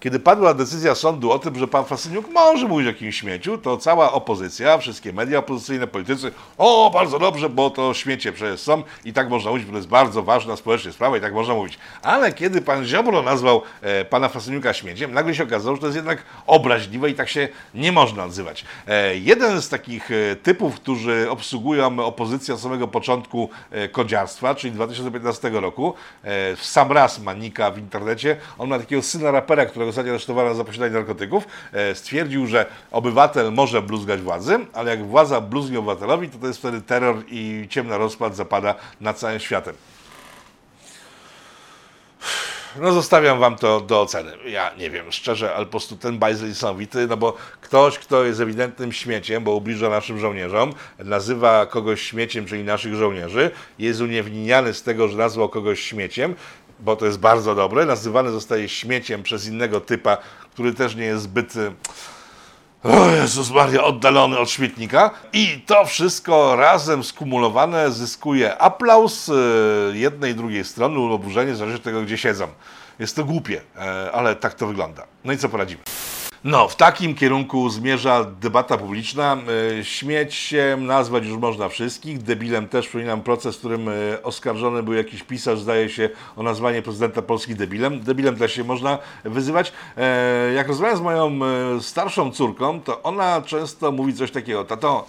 [0.00, 3.76] Kiedy padła decyzja sądu o tym, że pan Frasyniuk może mówić o jakimś śmieciu, to
[3.76, 9.12] cała opozycja, wszystkie media opozycyjne, politycy, o, bardzo dobrze, bo to śmiecie przecież są i
[9.12, 11.78] tak można mówić, bo to jest bardzo ważna społecznie sprawa i tak można mówić.
[12.02, 15.96] Ale kiedy pan Ziobro nazwał e, pana Frasyniuka śmieciem, nagle się okazało, że to jest
[15.96, 18.64] jednak obraźliwe i tak się nie można nazywać.
[18.86, 24.72] E, jeden z takich e, typów, którzy obsługują opozycję od samego początku e, kodziarstwa, czyli
[24.72, 30.12] 2015 roku, e, sam raz manika w internecie, on ma takiego syna rapera, którego ostatnio
[30.12, 35.78] aresztowano za posiadanie narkotyków, e, stwierdził, że obywatel może bluzgać władzy, ale jak władza bluzgnie
[35.78, 39.74] obywatelowi, to to jest wtedy terror i ciemna rozpad zapada nad całym światem.
[42.76, 44.32] No zostawiam wam to do oceny.
[44.46, 48.40] Ja nie wiem, szczerze, ale po prostu ten bajzel niesamowity, no bo ktoś, kto jest
[48.40, 54.82] ewidentnym śmieciem, bo ubliża naszym żołnierzom, nazywa kogoś śmieciem, czyli naszych żołnierzy, jest uniewinniany z
[54.82, 56.34] tego, że nazwał kogoś śmieciem,
[56.82, 57.86] bo to jest bardzo dobre.
[57.86, 60.16] Nazywany zostaje śmieciem przez innego typa,
[60.52, 61.56] który też nie jest zbyt.
[61.56, 61.72] y,
[62.82, 65.10] O Jezus Maria, oddalony od śmietnika.
[65.32, 69.32] I to wszystko razem skumulowane zyskuje aplauz y,
[69.94, 72.46] jednej i drugiej strony, oburzenie, zależy od tego, gdzie siedzą.
[72.98, 75.06] Jest to głupie, e, ale tak to wygląda.
[75.24, 75.82] No i co poradzimy?
[76.44, 79.36] No, w takim kierunku zmierza debata publiczna.
[79.78, 82.22] E, Śmieciem nazwać już można wszystkich.
[82.22, 86.82] Debilem też przypominam proces, w którym e, oskarżony był jakiś pisarz, zdaje się, o nazwanie
[86.82, 88.00] prezydenta Polski debilem.
[88.00, 89.72] Debilem też się można wyzywać.
[89.96, 91.40] E, Jak rozmawiam z moją
[91.80, 95.06] starszą córką, to ona często mówi coś takiego, tato,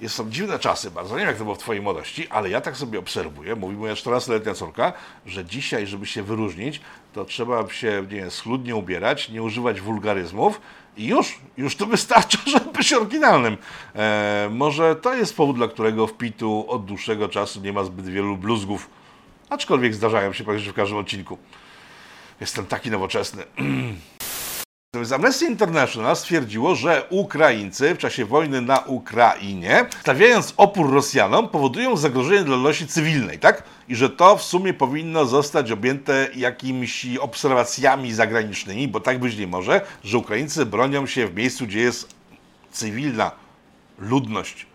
[0.00, 2.60] jest są dziwne czasy bardzo, nie wiem jak to było w Twojej młodości, ale ja
[2.60, 4.92] tak sobie obserwuję, mówi moja 14-letnia córka,
[5.26, 6.80] że dzisiaj, żeby się wyróżnić,
[7.12, 10.60] to trzeba się, nie schludnie ubierać, nie używać wulgaryzmów
[10.96, 13.56] i już, już to wystarcza, żeby być oryginalnym.
[13.94, 18.06] E, może to jest powód, dla którego w Pitu od dłuższego czasu nie ma zbyt
[18.06, 18.90] wielu bluzgów,
[19.50, 21.38] aczkolwiek zdarzają się praktycznie w każdym odcinku.
[22.40, 23.42] Jestem taki nowoczesny.
[24.94, 32.44] Amnesty International stwierdziło, że Ukraińcy w czasie wojny na Ukrainie, stawiając opór Rosjanom, powodują zagrożenie
[32.44, 33.62] dla ludności cywilnej, tak?
[33.88, 39.46] I że to w sumie powinno zostać objęte jakimiś obserwacjami zagranicznymi, bo tak być nie
[39.46, 42.08] może, że Ukraińcy bronią się w miejscu, gdzie jest
[42.72, 43.30] cywilna
[43.98, 44.66] ludność.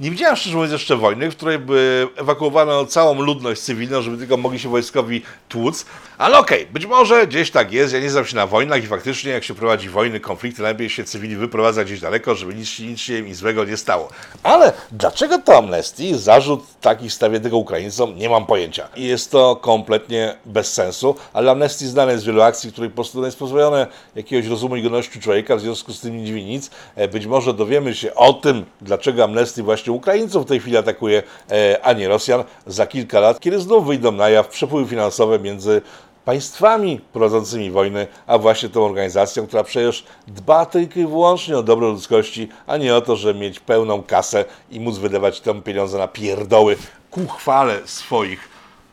[0.00, 4.36] Nie widziałem szczerze mówiąc jeszcze wojny, w której by ewakuowano całą ludność cywilną, żeby tylko
[4.36, 5.86] mogli się wojskowi tłuc.
[6.18, 7.94] Ale okej, być może gdzieś tak jest.
[7.94, 11.04] Ja nie znam się na wojnach i faktycznie jak się prowadzi wojny, konflikty, najlepiej się
[11.04, 14.08] cywili wyprowadza gdzieś daleko, żeby nic, nic się im złego nie stało.
[14.42, 16.18] Ale dlaczego to amnestii?
[16.18, 18.16] Zarzut taki stawia tego Ukraińcom?
[18.16, 18.88] Nie mam pojęcia.
[18.96, 23.24] I jest to kompletnie bez sensu, ale amnestii znane jest wielu akcji, których po prostu
[23.24, 26.70] jest pozbawione jakiegoś rozumu i godności człowieka, w związku z tym nie dziwi nic.
[26.96, 31.22] E, Być może dowiemy się o tym, dlaczego amnestii właśnie Ukraińców w tej chwili atakuje,
[31.50, 35.82] e, a nie Rosjan, za kilka lat, kiedy znów wyjdą na jaw przepływy finansowe między
[36.24, 41.88] państwami prowadzącymi wojny, a właśnie tą organizacją, która przecież dba tylko i wyłącznie o dobro
[41.88, 46.08] ludzkości, a nie o to, żeby mieć pełną kasę i móc wydawać tam pieniądze na
[46.08, 46.76] pierdoły
[47.10, 48.48] ku chwale swoich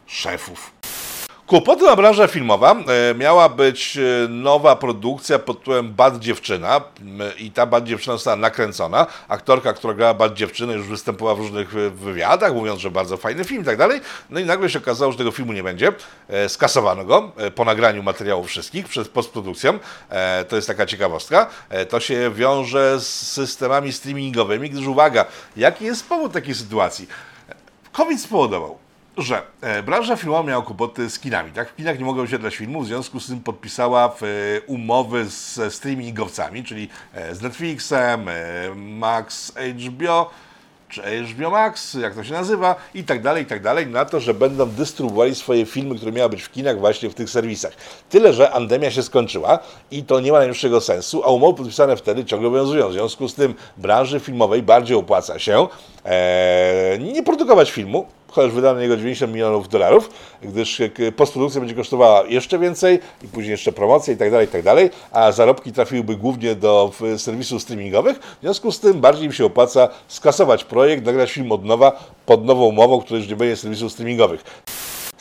[0.08, 0.81] szefów.
[1.52, 2.76] Kłopoty ma branża filmowa.
[3.12, 6.82] E, Miała być e, nowa produkcja pod tytułem Bad Dziewczyna
[7.40, 9.08] i ta Bad Dziewczyna została nakręcona.
[9.28, 13.44] Aktorka, która grała Bad Dziewczynę już występowała w różnych e, wywiadach, mówiąc, że bardzo fajny
[13.44, 14.02] film i tak dalej.
[14.30, 15.92] No i nagle się okazało, że tego filmu nie będzie.
[16.48, 19.80] Skasowano go po nagraniu materiałów wszystkich przed postprodukcją.
[20.50, 21.48] To jest taka ciekawostka.
[21.90, 25.26] To się wiąże z systemami streamingowymi, gdyż uwaga,
[25.58, 27.08] jaki jest powód takiej sytuacji?
[27.92, 28.78] COVID spowodował,
[29.22, 31.52] że e, branża filmowa miała kłopoty z kinami.
[31.52, 31.70] Tak?
[31.70, 36.64] W kinach nie mogą oświetlać filmów, w związku z tym podpisała e, umowy z streamingowcami,
[36.64, 38.30] czyli e, z Netflixem,
[38.76, 39.54] Max
[39.88, 40.30] HBO,
[40.92, 44.20] czy HBO Max, jak to się nazywa, i tak dalej, i tak dalej, na to,
[44.20, 47.74] że będą dystrybuowali swoje filmy, które miały być w kinach właśnie w tych serwisach.
[48.10, 49.60] Tyle, że pandemia się skończyła
[49.92, 52.90] i to nie ma najmniejszego sensu, a umowy podpisane wtedy ciągle obowiązują.
[52.90, 55.68] W związku z tym branży filmowej bardziej opłaca się
[57.00, 60.10] nie produkować filmu, chociaż wydano na niego 90 milionów dolarów,
[60.42, 64.50] gdyż e, postprodukcja będzie kosztowała jeszcze więcej i później jeszcze promocje i tak dalej, i
[64.50, 68.20] tak dalej, a zarobki trafiłyby głównie do serwisów streamingowych.
[68.20, 72.46] W związku z tym bardziej im się opłaca skasować projekt, nagrać film od nowa pod
[72.46, 74.44] nową umową, która już nie będzie serwisów streamingowych.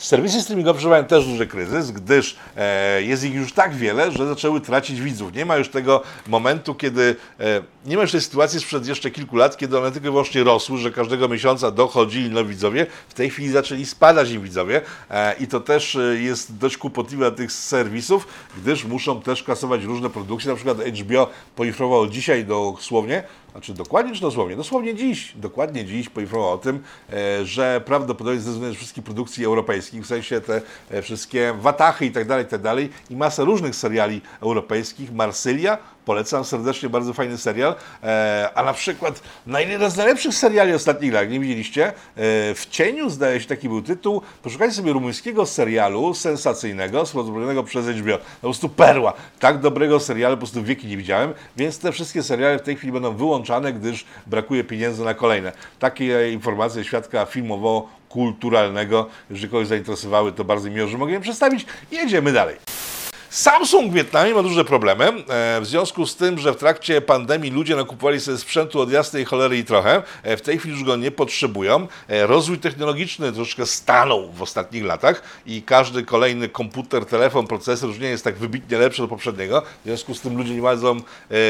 [0.01, 4.61] Serwisy streamingowe przeżywają też duży kryzys, gdyż e, jest ich już tak wiele, że zaczęły
[4.61, 5.33] tracić widzów.
[5.33, 9.35] Nie ma już tego momentu, kiedy e, nie ma już tej sytuacji sprzed jeszcze kilku
[9.35, 12.87] lat, kiedy one tylko i wyłącznie rosły, że każdego miesiąca dochodzili nowi widzowie.
[13.09, 17.31] W tej chwili zaczęli spadać im widzowie e, i to też e, jest dość kłopotliwe
[17.31, 20.49] dla tych serwisów, gdyż muszą też kasować różne produkcje.
[20.49, 24.55] Na przykład HBO poinformował dzisiaj dosłownie, znaczy dokładnie czy dosłownie?
[24.55, 26.83] Dosłownie dziś, dokładnie dziś poinformował o tym,
[27.13, 30.61] e, że prawdopodobnie zrezygnuje z wszystkich produkcji europejskich, w sensie te
[30.91, 35.77] e, wszystkie Watachy i tak dalej, i tak dalej i masa różnych seriali europejskich, Marsylia,
[36.05, 37.75] Polecam serdecznie, bardzo fajny serial.
[38.03, 41.87] E, a na przykład jeden z najlepszych seriali ostatnich lat, nie widzieliście?
[41.87, 41.93] E,
[42.55, 44.21] w cieniu, zdaje się, taki był tytuł.
[44.43, 48.17] Poszukajcie sobie rumuńskiego serialu sensacyjnego, sprowadzonego przez HBO.
[48.17, 49.13] Po prostu perła.
[49.39, 52.93] Tak dobrego serialu po prostu wieki nie widziałem, więc te wszystkie seriale w tej chwili
[52.93, 55.51] będą wyłączane, gdyż brakuje pieniędzy na kolejne.
[55.79, 59.05] Takie informacje świadka filmowo-kulturalnego.
[59.29, 61.65] Jeżeli kogoś zainteresowały, to bardzo miło, że mogę je przedstawić.
[61.91, 62.80] Jedziemy dalej.
[63.31, 67.51] Samsung w Wietnamie ma duże problemy, e, w związku z tym, że w trakcie pandemii
[67.51, 70.03] ludzie nakupowali sobie sprzętu od jasnej cholery i trochę.
[70.23, 71.87] E, w tej chwili już go nie potrzebują.
[72.07, 77.99] E, rozwój technologiczny troszeczkę stanął w ostatnich latach i każdy kolejny komputer, telefon, procesor już
[77.99, 79.61] nie jest tak wybitnie lepszy od poprzedniego.
[79.61, 80.97] W związku z tym ludzie nie mają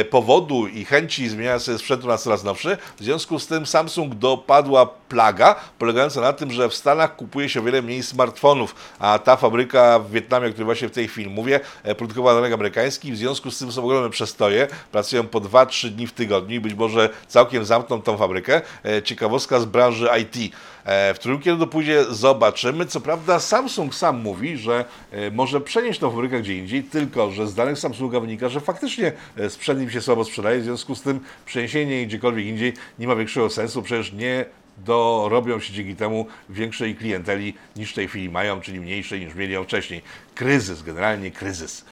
[0.09, 2.77] powodu i chęci zmieniania sobie sprzętu na coraz nowszy.
[2.99, 7.59] W związku z tym Samsung dopadła plaga polegająca na tym, że w Stanach kupuje się
[7.59, 11.29] o wiele mniej smartfonów, a ta fabryka w Wietnamie, o której właśnie w tej chwili
[11.29, 15.41] mówię, e, produkowała na rynek amerykański, w związku z tym są ogromne przestoje, pracują po
[15.41, 18.61] 2-3 dni w tygodniu i być może całkiem zamkną tą fabrykę.
[18.85, 20.53] E, ciekawostka z branży IT.
[20.85, 22.85] E, w którym kierunku pójdzie, zobaczymy.
[22.85, 24.85] Co prawda Samsung sam mówi, że
[25.31, 29.11] może przenieść tą fabrykę gdzie indziej, tylko że z danych Samsunga wynika, że faktycznie
[29.49, 33.49] sprzęt im się słabo sprzedaje, w związku z tym przeniesienie gdziekolwiek indziej nie ma większego
[33.49, 34.45] sensu, przecież nie
[34.85, 39.63] dorobią się dzięki temu większej klienteli niż w tej chwili mają, czyli mniejszej niż mieli
[39.63, 40.01] wcześniej.
[40.35, 41.85] Kryzys, generalnie kryzys.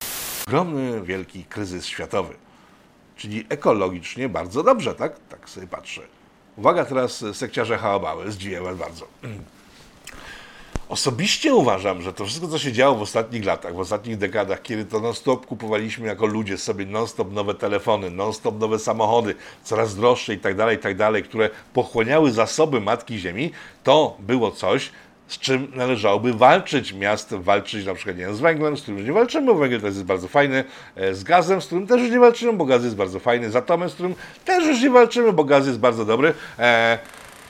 [0.48, 2.34] Ogromny, wielki kryzys światowy.
[3.16, 5.20] Czyli ekologicznie bardzo dobrze, tak?
[5.30, 6.02] Tak sobie patrzę.
[6.58, 9.08] Uwaga teraz sekciarze hałabały, zdziwię was bardzo.
[10.90, 14.86] Osobiście uważam, że to wszystko, co się działo w ostatnich latach, w ostatnich dekadach, kiedy
[14.86, 20.38] to non-stop kupowaliśmy jako ludzie sobie non-stop nowe telefony, non-stop nowe samochody, coraz droższe i
[20.38, 23.52] tak dalej, i tak dalej, które pochłaniały zasoby Matki Ziemi,
[23.84, 24.92] to było coś,
[25.28, 26.94] z czym należałoby walczyć.
[26.94, 29.82] Miast walczyć na przykład nie wiem, z węglem, z którym już nie walczymy, bo węgiel
[29.82, 30.64] też jest bardzo fajny,
[30.96, 33.56] e, z gazem, z którym też już nie walczymy, bo gaz jest bardzo fajny, z
[33.56, 36.34] atomem, z którym też już nie walczymy, bo gaz jest bardzo dobry.
[36.60, 37.00] E,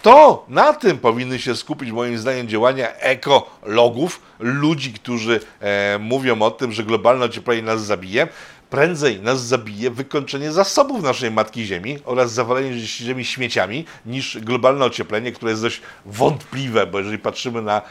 [0.01, 6.51] to na tym powinny się skupić moim zdaniem działania ekologów, ludzi, którzy e, mówią o
[6.51, 8.27] tym, że globalne ocieplenie nas zabije
[8.69, 15.31] prędzej nas zabije wykończenie zasobów naszej Matki Ziemi oraz zawalenie Ziemi śmieciami niż globalne ocieplenie,
[15.31, 17.81] które jest dość wątpliwe, bo jeżeli patrzymy na e,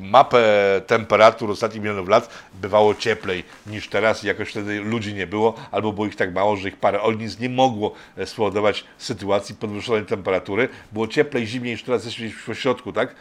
[0.00, 0.42] mapę
[0.86, 5.92] temperatur ostatnich milionów lat, bywało cieplej niż teraz i jakoś wtedy ludzi nie było, albo
[5.92, 10.68] było ich tak mało, że ich parę ognisk nie mogło e, spowodować sytuacji podwyższonej temperatury.
[10.92, 13.14] Było cieplej, zimniej niż teraz jesteśmy w środku, tak?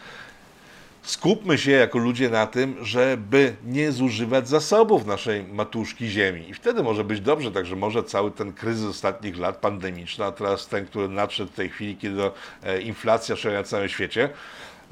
[1.01, 6.49] Skupmy się jako ludzie na tym, żeby nie zużywać zasobów naszej matuszki ziemi.
[6.49, 10.67] I wtedy może być dobrze, także może cały ten kryzys ostatnich lat pandemiczny, a teraz
[10.67, 12.21] ten, który nadszedł w tej chwili, kiedy
[12.63, 14.29] e, inflacja szaleje na całym świecie.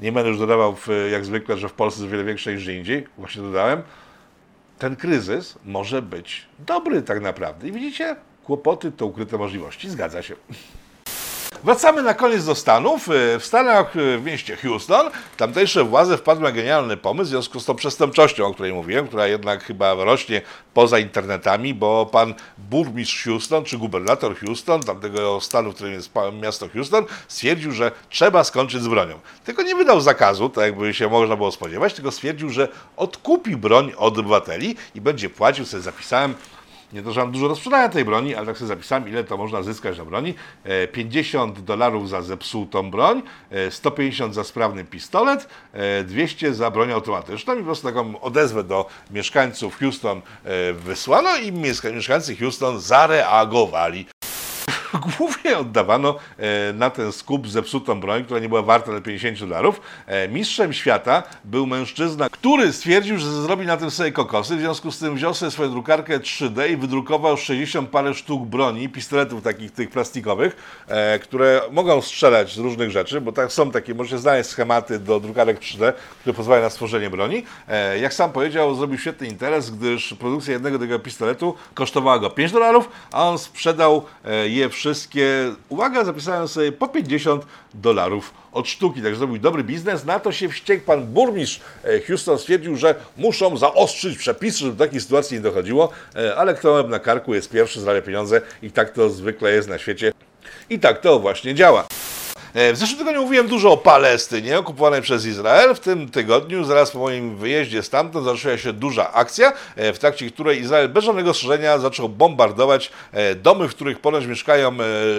[0.00, 3.06] Nie będę już dodawał, w, jak zwykle, że w Polsce jest wiele większa niż indziej.
[3.18, 3.82] Właśnie dodałem.
[4.78, 7.68] Ten kryzys może być dobry tak naprawdę.
[7.68, 9.90] I widzicie, kłopoty to ukryte możliwości.
[9.90, 10.34] Zgadza się.
[11.64, 13.08] Wracamy na koniec do Stanów.
[13.08, 17.60] E, w Stanach, e, w mieście Houston, tamtejsze władze wpadły na genialny pomysł w związku
[17.60, 20.42] z tą przestępczością, o której mówiłem, która jednak chyba rośnie
[20.74, 26.10] poza internetami, bo pan burmistrz Houston, czy gubernator Houston, tamtego stanu, w którym jest
[26.42, 29.20] miasto Houston, stwierdził, że trzeba skończyć z bronią.
[29.44, 33.92] Tylko nie wydał zakazu, tak jakby się można było spodziewać, tylko stwierdził, że odkupi broń
[33.96, 36.34] od obywateli i będzie płacił, sobie zapisałem,
[36.92, 39.36] nie to, że mam dużo do sprzedania tej broni, ale tak sobie zapisałem, ile to
[39.36, 40.34] można zyskać na broni.
[40.92, 43.22] 50 e, dolarów za zepsutą broń,
[43.70, 45.48] 150 e, za sprawny pistolet,
[46.04, 50.22] 200 e, za broń automatyczną i po prostu taką odezwę do mieszkańców Houston
[50.74, 51.52] wysłano i
[51.92, 54.06] mieszkańcy Houston zareagowali.
[55.18, 59.80] głównie oddawano e, na ten skup zepsutą broń, która nie była warta na 50 dolarów.
[60.06, 64.92] E, mistrzem świata był mężczyzna, który stwierdził, że zrobi na tym sobie kokosy, w związku
[64.92, 69.70] z tym wziął sobie swoją drukarkę 3D i wydrukował 60 parę sztuk broni, pistoletów takich
[69.72, 74.50] tych plastikowych, e, które mogą strzelać z różnych rzeczy, bo tak są takie, możecie znaleźć
[74.50, 77.42] schematy do drukarek 3D, które pozwalają na stworzenie broni.
[78.00, 82.88] Jak sam powiedział, zrobił świetny interes, gdyż produkcja jednego tego pistoletu kosztowała go 5 dolarów,
[83.12, 84.04] a on sprzedał
[84.44, 90.04] je wszystkie, uwaga, zapisałem sobie po 50 dolarów od sztuki, także zrobił dobry biznes.
[90.04, 95.00] Na to się wściekł pan burmistrz e, Houston, stwierdził, że muszą zaostrzyć przepisy, żeby takiej
[95.00, 99.10] sytuacji nie dochodziło, e, ale kto na karku jest pierwszy, zarabia pieniądze i tak to
[99.10, 100.12] zwykle jest na świecie.
[100.70, 101.86] I tak to właśnie działa.
[102.54, 105.74] E, w zeszłym tygodniu mówiłem dużo o Palestynie okupowanej przez Izrael.
[105.74, 110.30] W tym tygodniu, zaraz po moim wyjeździe stamtąd, zaczęła się duża akcja, e, w trakcie
[110.30, 114.72] której Izrael bez żadnego strzeżenia zaczął bombardować e, domy, w których ponoć mieszkają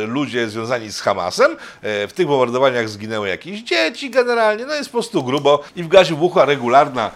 [0.08, 1.58] ludzie związani z Hamasem.
[1.82, 6.14] W tych bombardowaniach zginęły jakieś dzieci generalnie, no jest po prostu grubo i w gazie
[6.14, 7.12] wybuchła regularna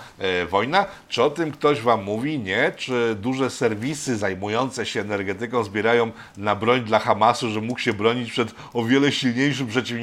[0.49, 0.85] wojna.
[1.09, 2.39] Czy o tym ktoś Wam mówi?
[2.39, 2.71] Nie.
[2.77, 8.31] Czy duże serwisy zajmujące się energetyką zbierają na broń dla Hamasu, że mógł się bronić
[8.31, 10.02] przed o wiele silniejszym przeciwnikiem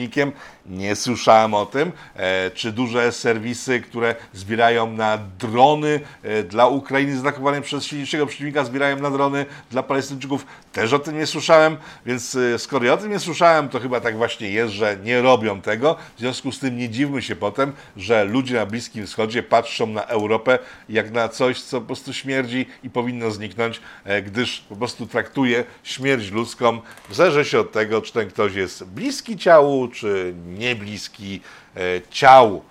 [0.66, 1.92] Nie słyszałem o tym.
[2.16, 8.64] E, czy duże serwisy, które zbierają na drony e, dla Ukrainy znakowane przez silniejszego przeciwnika,
[8.64, 10.46] zbierają na drony dla Palestyńczyków?
[10.72, 14.00] Też o tym nie słyszałem, więc e, skoro ja o tym nie słyszałem, to chyba
[14.00, 15.96] tak właśnie jest, że nie robią tego.
[16.16, 20.02] W związku z tym nie dziwmy się potem, że ludzie na Bliskim Wschodzie patrzą na
[20.02, 23.80] Europę jak na coś, co po prostu śmierdzi i powinno zniknąć,
[24.26, 29.36] gdyż po prostu traktuje śmierć ludzką w zależności od tego, czy ten ktoś jest bliski
[29.36, 31.40] ciału, czy nie bliski
[31.76, 31.80] e,
[32.10, 32.62] ciału.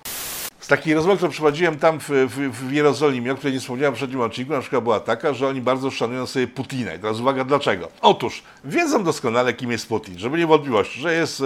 [0.59, 3.97] Z takiej rozmowy, którą przeprowadziłem tam w, w, w Jerozolimie, o której nie wspomniałem w
[3.97, 6.93] przednim odcinku, na przykład była taka, że oni bardzo szanują sobie Putina.
[6.93, 7.87] I teraz uwaga, dlaczego?
[8.01, 11.45] Otóż wiedzą doskonale, kim jest Putin, żeby nie wątpliwości, że jest e,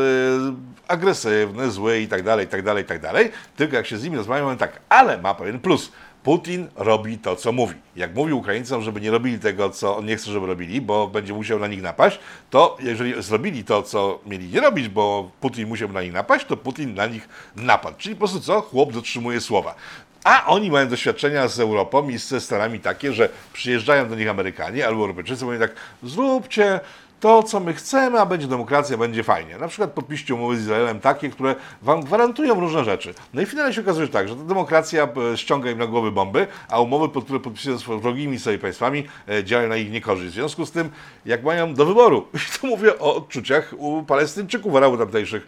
[0.87, 3.31] agresywny, zły i tak dalej, i tak dalej, i tak dalej.
[3.55, 5.91] Tylko jak się z nimi rozmawiają, tak, ale ma pewien plus.
[6.23, 7.75] Putin robi to, co mówi.
[7.95, 11.33] Jak mówi Ukraińcom, żeby nie robili tego, co on nie chce, żeby robili, bo będzie
[11.33, 12.19] musiał na nich napaść,
[12.49, 16.57] to jeżeli zrobili to, co mieli nie robić, bo Putin musiał na nich napaść, to
[16.57, 17.97] Putin na nich napadł.
[17.97, 18.61] Czyli po prostu co?
[18.61, 19.75] Chłop dotrzymuje słowa.
[20.23, 24.87] A oni mają doświadczenia z Europą i ze Stanami takie, że przyjeżdżają do nich Amerykanie
[24.87, 26.79] albo Europejczycy, mówią tak, zróbcie
[27.23, 29.57] to, co my chcemy, a będzie demokracja, będzie fajnie.
[29.57, 33.13] Na przykład podpiszcie umowy z Izraelem takie, które wam gwarantują różne rzeczy.
[33.33, 36.47] No i finalnie się okazuje tak, że ta demokracja e, ściąga im na głowy bomby,
[36.69, 40.31] a umowy, pod które podpisują z wrogimi sobie państwami, e, działają na ich niekorzyść.
[40.31, 40.89] W związku z tym,
[41.25, 45.47] jak mają do wyboru, i to mówię o odczuciach u Palestyńczyków, Arabów tamtejszych,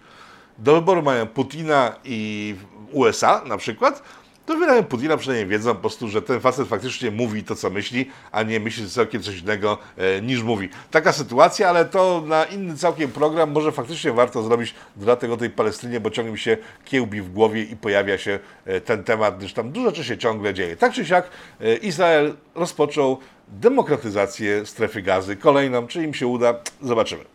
[0.57, 2.55] do wyboru mają Putina i
[2.91, 4.03] USA na przykład,
[4.45, 8.09] to wydają Putina przynajmniej wiedzą po prostu, że ten facet faktycznie mówi to, co myśli,
[8.31, 10.69] a nie myśli całkiem coś innego e, niż mówi.
[10.91, 15.49] Taka sytuacja, ale to na inny całkiem program może faktycznie warto zrobić dla tego tej
[15.49, 19.53] Palestynie, bo ciągle mi się kiełbi w głowie i pojawia się e, ten temat, gdyż
[19.53, 20.77] tam dużo rzeczy się ciągle dzieje.
[20.77, 21.29] Tak czy siak
[21.61, 25.87] e, Izrael rozpoczął demokratyzację strefy gazy kolejną.
[25.87, 26.53] Czy im się uda?
[26.81, 27.25] Zobaczymy.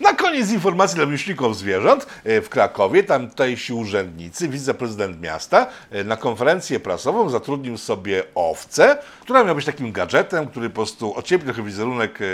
[0.00, 2.06] Na koniec informacji dla miłośników zwierząt.
[2.24, 9.42] E, w Krakowie tamtejsi urzędnicy, wiceprezydent miasta e, na konferencję prasową zatrudnił sobie owcę, która
[9.42, 12.24] miała być takim gadżetem, który po prostu ociepli trochę wizerunek e,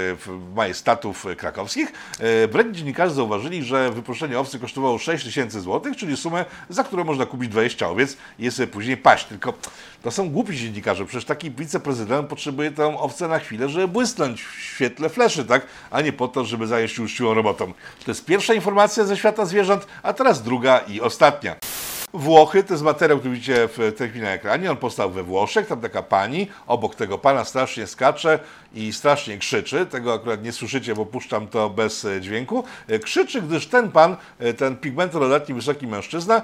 [0.55, 1.93] majestatów krakowskich.
[2.21, 7.27] W dziennikarze zauważyli, że wypuszczenie owcy kosztowało 6 tysięcy złotych, czyli sumę, za którą można
[7.27, 9.25] kupić 20 owiec i je sobie później paść.
[9.25, 9.55] Tylko
[10.03, 14.61] to są głupi dziennikarze, przecież taki wiceprezydent potrzebuje tę owcę na chwilę, żeby błysnąć w
[14.61, 15.67] świetle fleszy, tak?
[15.91, 19.87] A nie po to, żeby zająć się uczciwą To jest pierwsza informacja ze świata zwierząt,
[20.03, 21.57] a teraz druga i ostatnia.
[22.15, 25.67] Włochy, to jest materiał, który widzicie w tej chwili na ekranie, on powstał we Włoszech,
[25.67, 28.39] tam taka pani obok tego pana strasznie skacze
[28.75, 33.43] i strasznie krzyczy, tego akurat nie słyszycie, bo puszczam to bez e, dźwięku, e, krzyczy,
[33.43, 36.43] gdyż ten pan, e, ten pigmentorodatni wysoki mężczyzna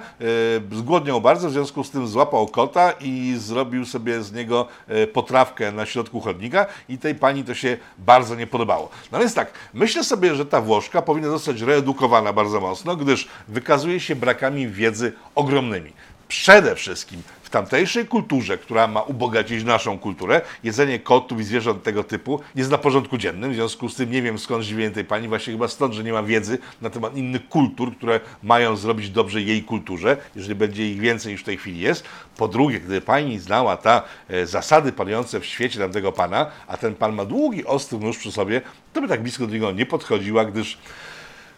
[0.71, 4.67] zgłodniał bardzo, w związku z tym złapał kota i zrobił sobie z niego
[5.13, 8.89] potrawkę na środku chodnika i tej pani to się bardzo nie podobało.
[9.11, 13.99] No więc tak, myślę sobie, że ta Włoszka powinna zostać reedukowana bardzo mocno, gdyż wykazuje
[13.99, 15.91] się brakami wiedzy ogromnej ogromnymi.
[16.27, 22.03] Przede wszystkim w tamtejszej kulturze, która ma ubogacić naszą kulturę, jedzenie kotów i zwierząt tego
[22.03, 23.51] typu jest na porządku dziennym.
[23.51, 26.13] W związku z tym nie wiem skąd zdziwienie tej pani, właśnie chyba stąd, że nie
[26.13, 30.99] ma wiedzy na temat innych kultur, które mają zrobić dobrze jej kulturze, jeżeli będzie ich
[30.99, 32.03] więcej niż w tej chwili jest.
[32.37, 36.95] Po drugie, gdyby pani znała ta e, zasady panujące w świecie tamtego pana, a ten
[36.95, 38.61] pan ma długi, ostry nóż przy sobie,
[38.93, 40.77] to by tak blisko do niego nie podchodziła, gdyż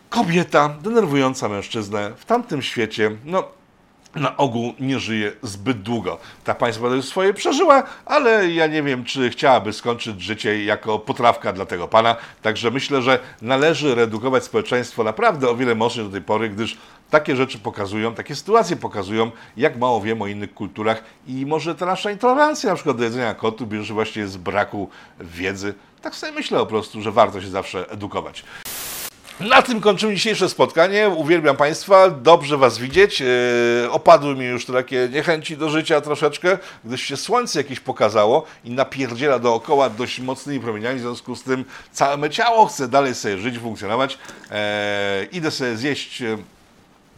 [0.09, 3.58] kobieta denerwująca mężczyznę w tamtym świecie, no
[4.15, 6.17] na ogół nie żyje zbyt długo.
[6.43, 11.65] Ta państwa swoje przeżyła, ale ja nie wiem, czy chciałaby skończyć życie jako potrawka dla
[11.65, 12.15] tego pana.
[12.41, 16.77] Także myślę, że należy redukować społeczeństwo naprawdę o wiele mocniej do tej pory, gdyż
[17.09, 21.85] takie rzeczy pokazują, takie sytuacje pokazują, jak mało wiemy o innych kulturach i może ta
[21.85, 24.89] nasza intolerancja na przykład do jedzenia kotu bierze właśnie z braku
[25.19, 25.73] wiedzy.
[26.01, 28.43] Tak sobie myślę po prostu, że warto się zawsze edukować.
[29.39, 31.09] Na tym kończymy dzisiejsze spotkanie.
[31.09, 33.19] Uwielbiam Państwa, dobrze Was widzieć.
[33.19, 38.71] Yy, opadły mi już takie niechęci do życia troszeczkę, gdyż się słońce jakieś pokazało i
[38.71, 43.57] napierdziela dookoła dość mocnymi promieniami, w związku z tym całe ciało chce dalej sobie żyć,
[43.57, 44.17] funkcjonować.
[44.51, 44.57] Yy,
[45.31, 46.23] idę sobie zjeść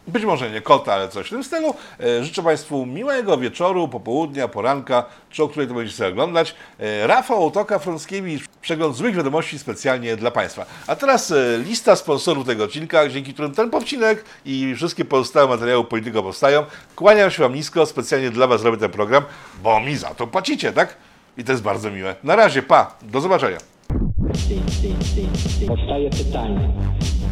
[0.06, 1.74] być może nie kota, ale coś w tym stylu.
[2.00, 6.54] E, życzę Państwu miłego wieczoru, popołudnia, poranka, czy o której to będziecie oglądać.
[6.78, 10.66] E, Rafał Otoka, Frąckiewicz, przegląd złych wiadomości specjalnie dla Państwa.
[10.86, 15.84] A teraz e, lista sponsorów tego odcinka, dzięki którym ten odcinek i wszystkie pozostałe materiały
[15.84, 16.64] Polityko powstają.
[16.96, 19.24] Kłaniam się Wam nisko, specjalnie dla Was robię ten program,
[19.62, 20.96] bo mi za to płacicie, tak?
[21.36, 22.16] I to jest bardzo miłe.
[22.24, 23.58] Na razie, pa, do zobaczenia.
[25.66, 26.72] Powstaje pytanie,